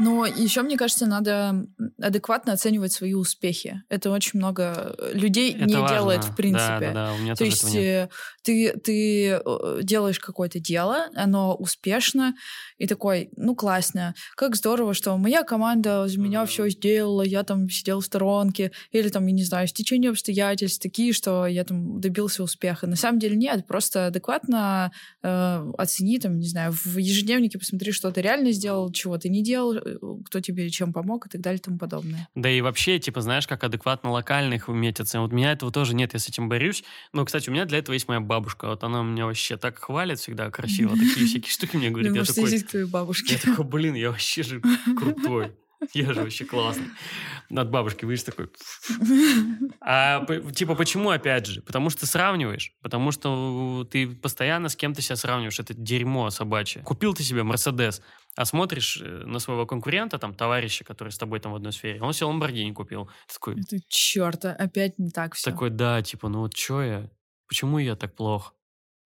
Но 0.00 0.26
еще, 0.26 0.62
мне 0.62 0.76
кажется, 0.76 1.06
надо 1.06 1.66
адекватно 2.00 2.52
оценивать 2.52 2.92
свои 2.92 3.14
успехи. 3.14 3.82
Это 3.88 4.10
очень 4.10 4.38
много 4.38 4.94
людей 5.12 5.52
Это 5.54 5.64
не 5.66 5.76
важно. 5.76 5.96
делает, 5.96 6.24
в 6.24 6.34
принципе. 6.36 6.78
Да, 6.80 6.80
да, 6.80 6.92
да, 6.92 7.14
у 7.14 7.18
меня 7.18 7.34
То 7.34 7.44
тоже 7.44 7.50
есть 7.50 7.74
нет. 7.74 7.82
э, 7.84 8.08
ты, 8.42 8.72
ты 8.78 9.26
э, 9.44 9.80
делаешь 9.82 10.18
какое-то 10.18 10.58
дело, 10.58 11.06
оно 11.14 11.54
успешно, 11.54 12.34
и 12.78 12.86
такой, 12.86 13.30
ну 13.36 13.54
классно, 13.54 14.14
как 14.36 14.56
здорово, 14.56 14.94
что 14.94 15.16
моя 15.18 15.42
команда 15.42 16.08
за 16.08 16.18
меня 16.18 16.40
Мгм. 16.40 16.48
все 16.48 16.68
сделала, 16.70 17.22
я 17.22 17.42
там 17.42 17.68
сидел 17.68 18.00
в 18.00 18.04
сторонке, 18.06 18.72
или 18.92 19.08
там, 19.08 19.26
я 19.26 19.32
не 19.32 19.44
знаю, 19.44 19.68
стечение 19.68 20.10
обстоятельств 20.10 20.82
такие, 20.82 21.12
что 21.12 21.46
я 21.46 21.64
там 21.64 22.00
добился 22.00 22.42
успеха. 22.42 22.86
На 22.86 22.96
самом 22.96 23.18
деле 23.18 23.36
нет, 23.36 23.66
просто 23.66 24.06
адекватно 24.06 24.92
э, 25.22 25.72
оцени, 25.76 26.18
там, 26.18 26.38
не 26.38 26.48
знаю, 26.48 26.72
в 26.72 26.96
ежедневнике 26.96 27.58
посмотри, 27.58 27.92
что 27.92 28.10
ты 28.10 28.22
реально 28.22 28.52
сделал, 28.52 28.90
чего 28.92 29.18
ты 29.18 29.28
не 29.28 29.42
делал, 29.42 29.74
э, 29.74 29.89
кто 30.24 30.40
тебе 30.40 30.68
чем 30.70 30.92
помог 30.92 31.26
и 31.26 31.28
так 31.28 31.40
далее 31.40 31.58
и 31.58 31.62
тому 31.62 31.78
подобное. 31.78 32.28
Да 32.34 32.50
и 32.50 32.60
вообще, 32.60 32.98
типа, 32.98 33.20
знаешь, 33.20 33.46
как 33.46 33.64
адекватно 33.64 34.10
локальных 34.10 34.68
оценивать. 35.00 35.30
Вот 35.30 35.34
у 35.34 35.36
меня 35.36 35.52
этого 35.52 35.72
тоже 35.72 35.94
нет, 35.94 36.12
я 36.12 36.18
с 36.18 36.28
этим 36.28 36.48
борюсь. 36.48 36.84
Но, 37.12 37.24
кстати, 37.24 37.48
у 37.48 37.52
меня 37.52 37.64
для 37.64 37.78
этого 37.78 37.94
есть 37.94 38.08
моя 38.08 38.20
бабушка. 38.20 38.68
Вот 38.68 38.84
она 38.84 39.02
меня 39.02 39.26
вообще 39.26 39.56
так 39.56 39.78
хвалит 39.78 40.18
всегда 40.18 40.50
красиво. 40.50 40.96
Такие 40.96 41.26
всякие 41.26 41.50
штуки 41.50 41.76
мне 41.76 41.90
говорит. 41.90 42.14
Я 42.14 42.24
такой, 42.24 42.60
к 42.60 42.68
твоей 42.68 42.86
бабушке. 42.86 43.34
я 43.34 43.40
такой, 43.40 43.64
блин, 43.64 43.94
я 43.94 44.10
вообще 44.10 44.42
же 44.42 44.60
крутой. 44.98 45.52
Я 45.94 46.12
же 46.12 46.22
вообще 46.22 46.44
классный. 46.44 46.88
От 47.50 47.70
бабушки, 47.70 48.04
видишь, 48.04 48.24
такой... 48.24 48.50
А 49.80 50.24
типа 50.52 50.74
почему 50.74 51.10
опять 51.10 51.46
же? 51.46 51.62
Потому 51.62 51.90
что 51.90 52.00
ты 52.00 52.06
сравниваешь. 52.06 52.72
Потому 52.82 53.12
что 53.12 53.86
ты 53.90 54.08
постоянно 54.08 54.68
с 54.68 54.76
кем-то 54.76 55.02
себя 55.02 55.16
сравниваешь. 55.16 55.58
Это 55.58 55.74
дерьмо 55.74 56.30
собачье. 56.30 56.82
Купил 56.82 57.14
ты 57.14 57.22
себе 57.22 57.42
Мерседес, 57.42 58.02
а 58.36 58.44
смотришь 58.44 59.00
э, 59.02 59.24
на 59.24 59.38
своего 59.38 59.66
конкурента, 59.66 60.18
там, 60.18 60.34
товарища, 60.34 60.84
который 60.84 61.10
с 61.10 61.18
тобой 61.18 61.40
там 61.40 61.52
в 61.52 61.56
одной 61.56 61.72
сфере, 61.72 62.00
он 62.00 62.12
себе 62.12 62.26
Ламборгини 62.26 62.72
купил. 62.72 63.06
Ты 63.26 63.34
такой, 63.34 63.60
Это 63.60 63.76
черт, 63.88 64.44
опять 64.44 64.98
не 64.98 65.10
так 65.10 65.34
все. 65.34 65.50
такой, 65.50 65.70
да, 65.70 66.02
типа, 66.02 66.28
ну 66.28 66.40
вот 66.40 66.56
что 66.56 66.82
я? 66.82 67.10
Почему 67.48 67.78
я 67.78 67.96
так 67.96 68.14
плох? 68.14 68.54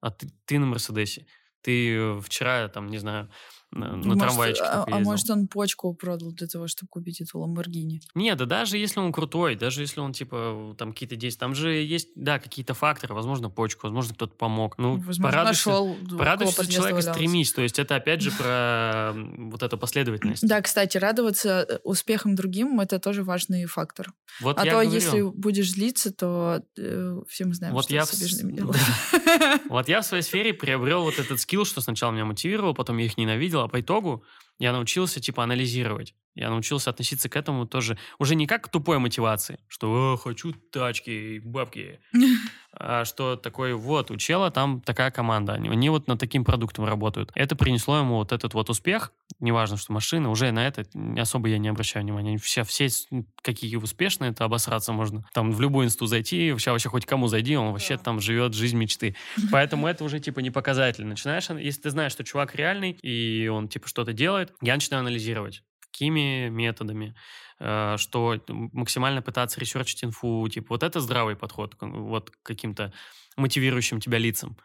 А 0.01 0.11
ты, 0.11 0.29
ты 0.45 0.59
на 0.59 0.67
Мерседесе. 0.67 1.27
Ты 1.63 1.97
э, 1.97 2.21
вчера, 2.21 2.69
там, 2.69 2.89
не 2.89 2.99
знаю, 2.99 3.31
на, 3.75 3.97
на 3.97 4.17
трамвайчике 4.17 4.65
а, 4.65 4.85
а 4.91 4.99
может, 5.01 5.29
он 5.31 5.49
почку 5.49 5.93
продал 5.95 6.33
для 6.33 6.47
того, 6.47 6.69
чтобы 6.69 6.89
купить 6.89 7.21
эту 7.21 7.39
Ламборгини? 7.39 8.01
Нет, 8.15 8.39
да 8.39 8.47
даже 8.47 8.79
если 8.79 9.01
он 9.01 9.13
крутой, 9.13 9.57
даже 9.57 9.83
если 9.83 10.01
он, 10.01 10.13
типа, 10.13 10.75
там 10.79 10.93
какие-то 10.93 11.17
действия, 11.17 11.41
там 11.41 11.55
же 11.55 11.73
есть, 11.75 12.09
да, 12.15 12.39
какие-то 12.39 12.75
факторы, 12.75 13.15
возможно, 13.15 13.51
почку, 13.51 13.87
возможно, 13.87 14.15
кто-то 14.15 14.35
помог. 14.35 14.79
Ну, 14.79 14.97
Возможно, 14.97 15.25
порадуйся, 15.25 15.69
нашел, 15.69 15.97
порадуйся 16.17 16.67
человека, 16.67 16.97
валялся. 16.97 17.13
стремись. 17.13 17.53
То 17.53 17.63
есть 17.63 17.79
это, 17.79 17.97
опять 17.97 18.21
же, 18.21 18.31
про 18.31 19.13
вот 19.15 19.63
эту 19.63 19.77
последовательность. 19.79 20.47
Да, 20.47 20.61
кстати, 20.63 20.97
радоваться 20.99 21.67
э, 21.69 21.79
успехам 21.85 22.35
другим 22.35 22.81
это 22.81 22.99
тоже 22.99 23.23
важный 23.23 23.67
фактор. 23.67 24.13
Вот 24.41 24.59
а 24.59 24.65
то, 24.65 24.71
говорю. 24.71 24.91
если 24.91 25.23
будешь 25.23 25.71
злиться, 25.71 26.13
то 26.13 26.63
э, 26.77 27.21
все 27.29 27.45
мы 27.45 27.55
знаем, 27.55 27.75
Вот 27.75 27.85
что 27.85 27.95
я 27.95 28.05
с 28.05 28.11
в 28.11 28.21
обиженными 28.21 28.57
делают. 28.57 28.77
Вот 29.69 29.89
я 29.89 30.01
в 30.01 30.07
своей 30.07 30.23
сфере 30.23 30.53
приобрел 30.53 31.03
вот 31.03 31.19
этот 31.19 31.41
скилл, 31.41 31.65
что 31.65 31.81
сначала 31.81 32.13
меня 32.13 32.25
мотивировал, 32.25 32.75
потом 32.75 32.99
я 32.99 33.07
их 33.07 33.17
ненавидел, 33.17 33.61
по 33.69 33.81
итогу 33.81 34.25
я 34.59 34.73
научился, 34.73 35.21
типа, 35.21 35.43
анализировать. 35.43 36.15
Я 36.35 36.51
научился 36.51 36.91
относиться 36.91 37.29
к 37.29 37.37
этому 37.37 37.65
тоже 37.67 37.97
уже 38.19 38.35
не 38.35 38.47
как 38.47 38.65
к 38.65 38.69
тупой 38.69 38.99
мотивации, 38.99 39.61
что 39.69 40.15
«О, 40.15 40.17
хочу 40.17 40.53
тачки, 40.53 41.11
и 41.11 41.39
бабки», 41.39 42.01
а 42.77 43.05
что 43.05 43.37
такой, 43.37 43.75
вот, 43.75 44.11
у 44.11 44.17
чела 44.17 44.51
там 44.51 44.81
такая 44.81 45.13
команда, 45.13 45.53
они, 45.53 45.69
они 45.69 45.91
вот 45.91 46.09
над 46.09 46.19
таким 46.19 46.45
продуктом 46.45 46.85
работают. 46.85 47.31
Это 47.37 47.55
принесло 47.55 47.99
ему 47.99 48.17
вот 48.17 48.33
этот 48.33 48.53
вот 48.55 48.69
успех, 48.69 49.13
неважно, 49.39 49.77
что 49.77 49.93
машина, 49.93 50.29
уже 50.29 50.51
на 50.51 50.67
это 50.67 50.85
особо 51.17 51.49
я 51.49 51.59
не 51.59 51.69
обращаю 51.69 52.05
внимания. 52.05 52.37
Все, 52.39 52.65
все 52.65 52.89
какие 53.43 53.77
успешные, 53.77 54.33
это 54.33 54.45
обосраться 54.45 54.93
можно. 54.93 55.25
Там 55.33 55.53
в 55.53 55.61
любую 55.61 55.87
инсту 55.87 56.07
зайти, 56.07 56.51
вообще, 56.51 56.73
вообще 56.73 56.89
хоть 56.89 57.07
кому 57.07 57.29
зайди, 57.29 57.57
он 57.57 57.71
вообще 57.73 57.97
там 57.97 58.19
живет 58.19 58.55
жизнь 58.55 58.77
мечты. 58.77 59.15
Поэтому 59.53 59.87
это 59.87 60.03
уже 60.03 60.19
типа 60.19 60.41
не 60.41 60.51
показатель. 60.51 61.07
Начинаешь, 61.07 61.49
если 61.51 61.83
ты 61.83 61.91
знаешь, 61.91 62.11
что 62.11 62.25
чувак 62.25 62.57
реальный, 62.57 62.93
и 63.03 63.47
он 63.47 63.69
типа 63.69 63.89
что-то 63.89 64.13
делает, 64.13 64.44
я 64.63 64.75
начинаю 64.75 65.01
анализировать. 65.01 65.63
Какими 65.81 66.49
методами, 66.49 67.15
э, 67.61 67.97
что 67.99 68.41
максимально 68.49 69.23
пытаться 69.23 69.61
ресерчить 69.61 70.05
инфу, 70.05 70.49
типа 70.49 70.67
вот 70.71 70.83
это 70.83 71.01
здравый 71.01 71.37
подход 71.37 71.77
вот 71.81 72.31
каким-то 72.43 72.93
мотивирующим 73.37 74.01
тебя 74.01 74.19
лицам. 74.19 74.57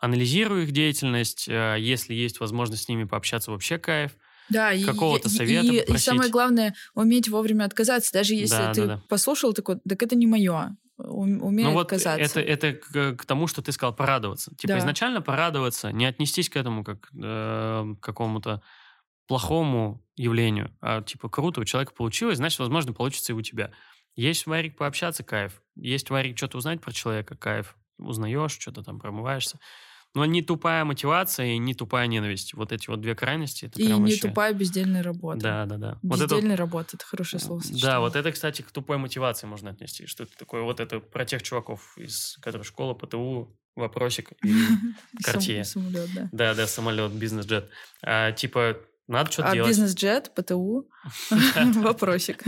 Анализирую 0.00 0.62
их 0.62 0.70
деятельность, 0.72 1.46
э, 1.48 1.76
если 1.78 2.14
есть 2.14 2.40
возможность 2.40 2.84
с 2.84 2.88
ними 2.88 3.04
пообщаться, 3.04 3.50
вообще 3.50 3.78
кайф. 3.78 4.12
Да, 4.48 4.72
Какого-то 4.86 5.28
и, 5.28 5.30
совета 5.30 5.66
и, 5.72 5.94
и 5.94 5.98
самое 5.98 6.30
главное, 6.30 6.74
уметь 6.94 7.28
вовремя 7.28 7.64
отказаться, 7.64 8.10
даже 8.12 8.34
если 8.34 8.56
Да, 8.56 8.72
ты 8.72 8.80
да, 8.86 8.86
да. 8.96 9.02
послушал 9.08 9.52
такой, 9.52 9.78
так 9.86 10.02
это 10.02 10.16
не 10.16 10.26
мое. 10.26 10.76
Умей 10.96 11.64
Ну 11.64 11.72
вот 11.72 11.92
отказаться. 11.92 12.40
это, 12.40 12.40
это 12.40 12.72
к, 12.72 13.16
к 13.18 13.24
тому, 13.26 13.46
что 13.46 13.62
ты 13.62 13.70
сказал, 13.72 13.94
порадоваться. 13.94 14.52
Типа 14.56 14.72
Да. 14.74 14.78
изначально 14.80 15.20
порадоваться, 15.20 15.92
не 15.92 16.06
отнестись 16.06 16.48
к 16.48 16.56
этому 16.56 16.82
как 16.82 17.08
э, 17.14 17.94
к 18.00 18.02
какому-то 18.02 18.62
плохому 19.28 20.04
явлению, 20.16 20.74
а 20.80 21.02
типа 21.02 21.28
круто, 21.28 21.60
у 21.60 21.64
человека 21.64 21.92
получилось, 21.94 22.38
значит, 22.38 22.58
возможно, 22.58 22.92
получится 22.92 23.32
и 23.32 23.36
у 23.36 23.42
тебя. 23.42 23.70
Есть 24.16 24.46
варик 24.46 24.76
пообщаться, 24.76 25.22
кайф. 25.22 25.62
Есть 25.76 26.10
варик 26.10 26.36
что-то 26.36 26.58
узнать 26.58 26.80
про 26.80 26.90
человека, 26.92 27.36
кайф. 27.36 27.76
Узнаешь, 27.98 28.52
что-то 28.58 28.82
там 28.82 28.98
промываешься. 28.98 29.58
Но 30.14 30.24
не 30.24 30.40
тупая 30.42 30.84
мотивация 30.84 31.46
и 31.52 31.58
не 31.58 31.74
тупая 31.74 32.06
ненависть. 32.06 32.54
Вот 32.54 32.72
эти 32.72 32.88
вот 32.88 33.00
две 33.00 33.14
крайности. 33.14 33.66
Это 33.66 33.80
И 33.80 33.86
прям 33.86 34.04
не 34.04 34.12
вообще- 34.12 34.28
тупая 34.28 34.54
бездельная 34.54 35.02
работа. 35.02 35.38
Да, 35.38 35.66
да, 35.66 35.76
да. 35.76 35.98
Вот 36.02 36.20
это 36.20 36.34
Бездельная 36.34 36.56
работа 36.56 36.90
это 36.96 37.04
хорошее 37.04 37.40
слово. 37.40 37.62
да, 37.80 38.00
вот 38.00 38.16
это, 38.16 38.32
кстати, 38.32 38.62
к 38.62 38.70
тупой 38.72 38.96
мотивации 38.96 39.46
можно 39.46 39.70
отнести. 39.70 40.06
Что 40.06 40.24
это 40.24 40.36
такое? 40.38 40.62
Вот 40.62 40.80
это 40.80 40.98
про 41.00 41.24
тех 41.26 41.42
чуваков, 41.42 41.96
из 41.98 42.38
которых 42.40 42.66
школа, 42.66 42.94
ПТУ, 42.94 43.54
вопросик 43.76 44.32
и 44.42 44.48
Cartier. 45.24 45.62
Самолет, 45.64 46.08
да. 46.14 46.28
Да, 46.32 46.54
да, 46.54 46.66
самолет, 46.66 47.12
бизнес-джет. 47.12 47.68
А, 48.02 48.32
типа, 48.32 48.78
надо 49.08 49.32
что-то 49.32 49.50
А 49.50 49.54
делать. 49.54 49.68
бизнес-джет, 49.70 50.32
ПТУ, 50.34 50.88
вопросик. 51.74 52.44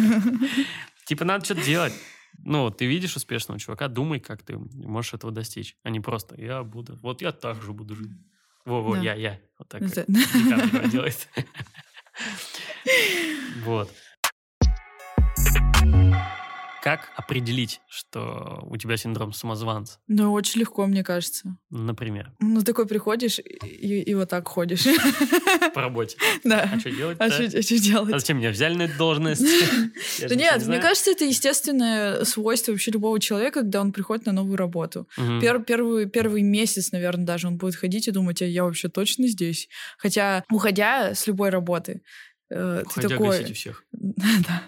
Типа, 1.04 1.24
надо 1.24 1.44
что-то 1.44 1.62
делать. 1.62 1.92
Ну, 2.38 2.70
ты 2.70 2.86
видишь 2.86 3.16
успешного 3.16 3.58
чувака, 3.58 3.88
думай, 3.88 4.20
как 4.20 4.42
ты 4.42 4.56
можешь 4.56 5.14
этого 5.14 5.32
достичь. 5.32 5.76
А 5.82 5.90
не 5.90 6.00
просто, 6.00 6.40
я 6.40 6.62
буду, 6.62 6.98
вот 7.02 7.22
я 7.22 7.32
так 7.32 7.60
же 7.62 7.72
буду 7.72 7.96
жить. 7.96 8.12
Во-во, 8.64 8.96
я, 8.96 9.14
я. 9.14 9.40
Вот 9.58 9.68
так, 9.68 9.82
делает. 10.90 11.28
Вот. 13.64 13.90
Как 16.82 17.10
определить, 17.16 17.80
что 17.88 18.60
у 18.68 18.76
тебя 18.78 18.96
синдром 18.96 19.32
самозванца, 19.32 19.98
Ну, 20.08 20.32
очень 20.32 20.60
легко, 20.60 20.86
мне 20.86 21.04
кажется. 21.04 21.56
например, 21.70 22.32
Ну, 22.40 22.62
такой 22.62 22.86
приходишь 22.86 23.38
и, 23.38 24.00
и 24.02 24.14
вот 24.14 24.30
так 24.30 24.48
ходишь. 24.48 24.84
по 25.74 25.82
работе? 25.82 26.16
Да. 26.44 26.70
А 26.72 26.78
что 26.80 26.90
делать-то? 26.90 27.24
А 27.24 27.30
что 27.30 27.44
А 27.44 27.78
делать? 27.78 28.10
зачем 28.20 28.38
меня 28.38 28.50
взяли 28.50 28.74
на 28.74 28.82
эту 28.82 28.96
должность? 28.96 29.42
Да 30.28 30.34
нет, 30.34 30.60
не 30.62 30.68
мне 30.68 30.78
кажется, 30.80 31.10
это 31.10 31.24
естественное 31.24 32.24
свойство 32.24 32.72
вообще 32.72 32.90
любого 32.90 33.18
человека, 33.20 33.60
когда 33.60 33.80
он 33.80 33.92
приходит 33.92 34.26
на 34.26 34.32
новую 34.32 34.56
работу. 34.56 35.06
Первый 35.16 36.42
месяц, 36.42 36.92
наверное, 36.92 37.24
даже 37.26 37.46
он 37.48 37.56
будет 37.56 37.76
ходить 37.76 38.08
и 38.08 38.10
думать, 38.10 38.42
а 38.42 38.46
я 38.46 38.64
вообще 38.64 38.88
точно 38.88 39.26
здесь? 39.28 39.68
Хотя, 39.98 40.44
уходя 40.50 41.14
с 41.14 41.26
любой 41.26 41.50
работы, 41.50 42.02
э, 42.50 42.82
ты 42.86 42.94
Хотя 42.94 43.08
такой... 43.08 43.52
всех. 43.52 43.84
Да. 43.92 44.62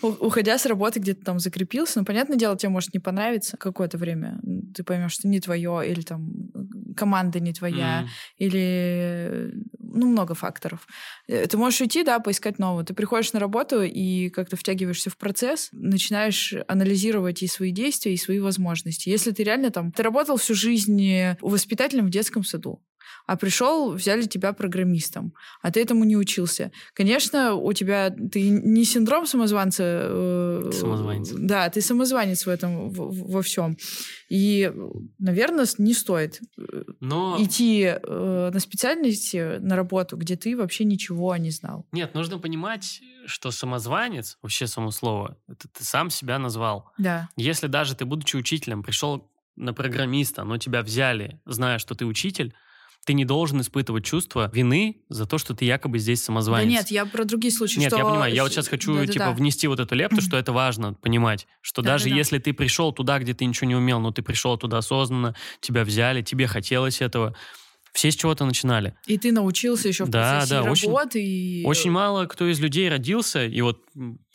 Уходя 0.00 0.58
с 0.58 0.66
работы, 0.66 1.00
где-то 1.00 1.24
там 1.24 1.38
закрепился, 1.38 1.98
ну, 1.98 2.04
понятное 2.04 2.36
дело, 2.36 2.56
тебе 2.56 2.70
может 2.70 2.94
не 2.94 3.00
понравиться 3.00 3.56
какое-то 3.56 3.98
время. 3.98 4.40
Ты 4.74 4.82
поймешь, 4.84 5.12
что 5.12 5.28
не 5.28 5.40
твое, 5.40 5.82
или 5.88 6.00
там 6.00 6.30
команда 6.96 7.40
не 7.40 7.52
твоя, 7.52 8.00
М. 8.00 8.08
или 8.38 9.52
ну, 9.78 10.08
много 10.08 10.34
факторов. 10.34 10.86
Э, 11.28 11.46
Ты 11.46 11.56
можешь 11.56 11.80
уйти, 11.80 12.04
да, 12.04 12.18
поискать 12.18 12.58
нового. 12.58 12.84
Ты 12.84 12.94
приходишь 12.94 13.32
на 13.32 13.40
работу 13.40 13.82
и 13.82 14.30
как-то 14.30 14.56
втягиваешься 14.56 15.10
в 15.10 15.16
процесс, 15.16 15.68
начинаешь 15.72 16.54
анализировать 16.66 17.42
и 17.42 17.46
свои 17.46 17.70
действия, 17.70 18.14
и 18.14 18.16
свои 18.16 18.38
возможности. 18.40 19.08
Если 19.08 19.30
ты 19.30 19.44
реально 19.44 19.70
там... 19.70 19.92
Ты 19.92 20.02
работал 20.02 20.36
всю 20.36 20.54
жизнь 20.54 21.02
э, 21.02 21.36
воспитателем 21.40 22.06
в 22.06 22.10
детском 22.10 22.44
саду, 22.44 22.82
а 23.26 23.36
пришел, 23.36 23.92
взяли 23.92 24.22
тебя 24.22 24.52
программистом, 24.52 25.32
а 25.62 25.70
ты 25.70 25.80
этому 25.82 26.04
не 26.04 26.16
учился. 26.16 26.70
Конечно, 26.94 27.54
у 27.54 27.72
тебя 27.72 28.10
ты 28.10 28.48
не 28.50 28.84
синдром 28.84 29.26
самозванца. 29.26 29.82
э, 29.86 30.70
Самозванец. 30.72 31.30
Да, 31.32 31.68
ты 31.70 31.80
самозванец 31.80 32.46
в 32.46 32.48
этом 32.48 32.90
в- 32.90 33.30
во 33.32 33.42
всем. 33.42 33.76
И, 34.28 34.72
наверное, 35.18 35.66
не 35.78 35.94
стоит 35.94 36.40
э, 36.58 36.82
Но 37.00 37.36
идти 37.40 37.82
э, 37.84 38.50
на 38.52 38.60
специальности, 38.60 39.58
на 39.58 39.76
работу, 39.76 40.16
где 40.16 40.36
ты 40.36 40.56
вообще 40.56 40.84
ничего 40.84 41.36
не 41.36 41.50
знал. 41.50 41.86
нет, 41.92 42.14
нужно 42.14 42.38
понимать, 42.38 43.00
что 43.26 43.50
самозванец, 43.50 44.38
вообще 44.42 44.66
само 44.66 44.90
слово, 44.90 45.36
это 45.48 45.68
ты 45.68 45.84
сам 45.84 46.10
себя 46.10 46.38
назвал. 46.38 46.90
Да. 46.98 47.28
Если 47.36 47.66
даже 47.66 47.94
ты, 47.94 48.04
будучи 48.04 48.36
учителем, 48.36 48.82
пришел 48.82 49.30
на 49.56 49.72
программиста, 49.74 50.44
но 50.44 50.56
тебя 50.58 50.82
взяли, 50.82 51.40
зная, 51.44 51.78
что 51.78 51.94
ты 51.94 52.06
учитель, 52.06 52.54
ты 53.08 53.14
не 53.14 53.24
должен 53.24 53.58
испытывать 53.62 54.04
чувство 54.04 54.50
вины 54.52 55.00
за 55.08 55.24
то, 55.24 55.38
что 55.38 55.54
ты 55.54 55.64
якобы 55.64 55.98
здесь 55.98 56.22
самозванец. 56.22 56.66
Да 56.66 56.70
нет, 56.70 56.90
я 56.90 57.06
про 57.06 57.24
другие 57.24 57.50
случаи. 57.50 57.78
Нет, 57.78 57.88
что... 57.88 57.96
я 57.96 58.04
понимаю. 58.04 58.34
Я 58.34 58.42
вот 58.42 58.52
сейчас 58.52 58.68
хочу, 58.68 58.92
Да-да-да. 58.92 59.12
типа, 59.14 59.32
внести 59.32 59.66
вот 59.66 59.80
эту 59.80 59.94
лепту, 59.94 60.20
что 60.20 60.36
это 60.36 60.52
важно 60.52 60.92
понимать. 60.92 61.46
Что 61.62 61.80
даже 61.80 62.04
Да-да-да. 62.04 62.18
если 62.18 62.38
ты 62.38 62.52
пришел 62.52 62.92
туда, 62.92 63.18
где 63.18 63.32
ты 63.32 63.46
ничего 63.46 63.66
не 63.66 63.76
умел, 63.76 63.98
но 63.98 64.10
ты 64.10 64.20
пришел 64.20 64.58
туда 64.58 64.76
осознанно, 64.76 65.34
тебя 65.62 65.84
взяли, 65.84 66.20
тебе 66.20 66.46
хотелось 66.46 67.00
этого. 67.00 67.34
Все 67.94 68.10
с 68.10 68.14
чего-то 68.14 68.44
начинали. 68.44 68.94
И 69.06 69.16
ты 69.16 69.32
научился 69.32 69.88
еще 69.88 70.04
в 70.04 70.10
Да, 70.10 70.32
процессе 70.40 70.62
да, 70.62 70.70
очень- 70.70 70.88
работы. 70.88 71.24
и... 71.24 71.64
Очень 71.64 71.90
мало 71.90 72.26
кто 72.26 72.46
из 72.46 72.60
людей 72.60 72.90
родился, 72.90 73.46
и 73.46 73.62
вот 73.62 73.80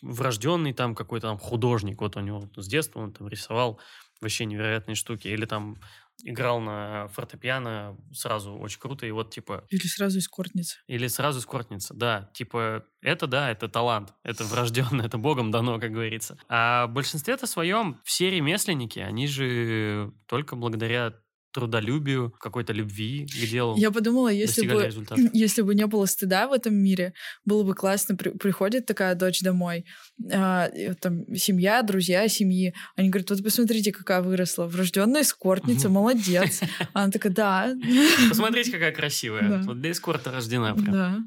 врожденный 0.02 0.72
там 0.72 0.96
какой-то 0.96 1.28
там 1.28 1.38
художник, 1.38 2.00
вот 2.00 2.16
у 2.16 2.20
него 2.20 2.50
с 2.56 2.66
детства 2.66 2.98
он 2.98 3.12
там 3.12 3.28
рисовал 3.28 3.78
вообще 4.20 4.46
невероятные 4.46 4.96
штуки, 4.96 5.28
или 5.28 5.44
там 5.44 5.76
играл 6.22 6.60
на 6.60 7.08
фортепиано 7.08 7.96
сразу 8.12 8.54
очень 8.54 8.78
круто, 8.78 9.06
и 9.06 9.10
вот 9.10 9.30
типа 9.30 9.64
Или 9.70 9.86
сразу 9.86 10.18
эскортница. 10.18 10.78
Или 10.86 11.06
сразу 11.08 11.40
скортница, 11.40 11.94
да. 11.94 12.30
Типа, 12.34 12.84
это 13.00 13.26
да, 13.26 13.50
это 13.50 13.68
талант, 13.68 14.14
это 14.22 14.44
врожденно, 14.44 15.02
это 15.02 15.18
богом 15.18 15.50
дано, 15.50 15.80
как 15.80 15.92
говорится. 15.92 16.38
А 16.48 16.86
в 16.86 16.92
большинстве-то 16.92 17.46
своем 17.46 18.00
все 18.04 18.30
ремесленники, 18.30 18.98
они 18.98 19.26
же 19.26 20.12
только 20.26 20.56
благодаря 20.56 21.14
трудолюбию, 21.54 22.34
какой-то 22.40 22.72
любви 22.72 23.26
к 23.26 23.50
делу 23.50 23.76
Я 23.76 23.92
подумала, 23.92 24.28
если 24.28 24.66
бы, 24.66 24.84
результата. 24.84 25.20
если 25.32 25.62
бы 25.62 25.74
не 25.74 25.86
было 25.86 26.06
стыда 26.06 26.48
в 26.48 26.52
этом 26.52 26.74
мире, 26.74 27.14
было 27.44 27.62
бы 27.62 27.74
классно. 27.74 28.16
При- 28.16 28.30
приходит 28.30 28.86
такая 28.86 29.14
дочь 29.14 29.40
домой, 29.40 29.86
а, 30.32 30.68
там 31.00 31.24
семья, 31.36 31.82
друзья 31.82 32.26
семьи. 32.28 32.74
Они 32.96 33.08
говорят, 33.08 33.30
вот 33.30 33.42
посмотрите, 33.42 33.92
какая 33.92 34.20
выросла. 34.20 34.66
Врожденная 34.66 35.22
эскортница, 35.22 35.88
молодец. 35.88 36.60
Она 36.92 37.10
такая, 37.10 37.32
да. 37.32 37.74
Посмотрите, 38.28 38.72
какая 38.72 38.92
красивая. 38.92 39.62
Вот 39.62 39.80
для 39.80 39.92
эскорта 39.92 40.32
рождена 40.32 40.74
прям. 40.74 41.26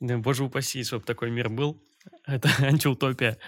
Да, 0.00 0.18
боже 0.18 0.44
упаси, 0.44 0.82
чтобы 0.82 1.04
такой 1.04 1.30
мир 1.30 1.48
был. 1.48 1.80
Это 2.26 2.50
антиутопия. 2.58 3.38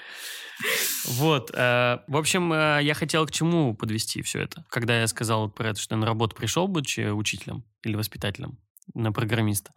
Вот. 1.05 1.51
э, 1.53 1.99
В 2.07 2.17
общем, 2.17 2.53
э, 2.53 2.81
я 2.83 2.95
хотел 2.95 3.27
к 3.27 3.31
чему 3.31 3.75
подвести 3.75 4.23
все 4.23 4.41
это. 4.41 4.65
Когда 4.71 5.01
я 5.01 5.07
сказал 5.07 5.51
про 5.51 5.71
это, 5.71 5.81
что 5.81 5.95
я 5.95 6.01
на 6.01 6.07
работу 6.07 6.35
пришел, 6.37 6.69
будучи 6.69 7.11
учителем 7.11 7.65
или 7.83 7.97
воспитателем 7.97 8.59
на 8.95 9.13
программиста, 9.13 9.73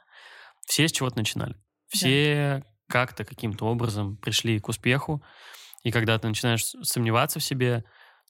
все 0.66 0.88
с 0.88 0.92
чего-то 0.92 1.18
начинали. 1.18 1.56
Все 1.88 2.64
как-то, 2.88 3.24
каким-то 3.26 3.66
образом 3.66 4.18
пришли 4.18 4.60
к 4.60 4.68
успеху. 4.70 5.24
И 5.84 5.92
когда 5.92 6.18
ты 6.18 6.28
начинаешь 6.28 6.64
сомневаться 6.84 7.40
в 7.40 7.44
себе, 7.44 7.84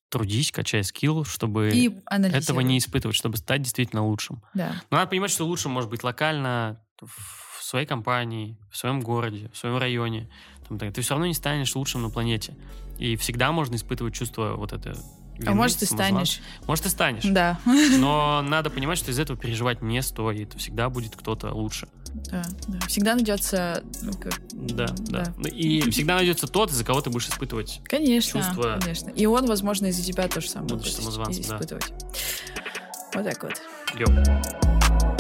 трудись, 0.10 0.52
качай 0.52 0.84
скилл, 0.84 1.26
чтобы 1.26 1.72
этого 2.10 2.60
не 2.62 2.78
испытывать, 2.78 3.16
чтобы 3.16 3.38
стать 3.38 3.62
действительно 3.62 4.06
лучшим. 4.06 4.44
Да. 4.54 4.82
Но 4.90 4.98
надо 4.98 5.10
понимать, 5.10 5.32
что 5.32 5.46
лучше 5.46 5.70
может 5.70 5.90
быть 5.90 6.04
локально, 6.04 6.82
в 7.02 7.64
своей 7.64 7.86
компании, 7.86 8.58
в 8.72 8.78
своем 8.78 9.02
городе, 9.02 9.50
в 9.54 9.58
своем 9.58 9.78
районе. 9.78 10.32
Там, 10.68 10.80
ты 10.80 11.02
все 11.02 11.12
равно 11.12 11.28
не 11.28 11.34
станешь 11.34 11.76
лучшим 11.76 12.02
на 12.02 12.10
планете. 12.10 12.56
И 12.98 13.16
всегда 13.16 13.52
можно 13.52 13.76
испытывать 13.76 14.14
чувство 14.16 14.54
вот 14.58 14.74
это 14.74 14.92
А 14.92 15.40
вины, 15.40 15.54
может, 15.54 15.82
и 15.84 15.86
самозванства. 15.86 16.26
станешь. 16.26 16.42
Может, 16.68 16.86
и 16.86 16.90
станешь. 16.90 17.24
Да. 17.26 17.60
Но 17.98 18.42
надо 18.42 18.70
понимать, 18.70 18.98
что 18.98 19.12
из 19.12 19.20
этого 19.20 19.38
переживать 19.38 19.82
не 19.82 20.02
стоит. 20.02 20.54
Всегда 20.56 20.90
будет 20.90 21.16
кто-то 21.16 21.52
лучше. 21.54 21.88
Да, 22.32 22.44
да. 22.68 22.80
Всегда 22.88 23.14
найдется... 23.16 23.84
ну, 24.02 24.14
как- 24.14 24.40
Да, 24.52 24.88
да. 25.10 25.34
Ну, 25.38 25.48
И 25.48 25.90
всегда 25.92 26.16
найдется 26.16 26.48
тот, 26.48 26.72
из-за 26.72 26.84
кого 26.84 27.02
ты 27.02 27.10
будешь 27.12 27.28
испытывать. 27.28 27.82
Конечно, 27.84 28.42
Чувство- 28.42 28.80
конечно. 28.82 29.10
И 29.12 29.26
он, 29.28 29.46
возможно, 29.46 29.86
из-за 29.88 30.04
тебя 30.04 30.28
тоже 30.28 30.50
самое 30.50 30.76
будет 30.76 30.92
самозванцем, 30.94 31.44
да. 31.48 31.56
испытывать. 31.58 31.94
Вот 33.14 33.24
так 33.24 33.44
вот. 33.44 33.54
Йоу. 33.96 35.17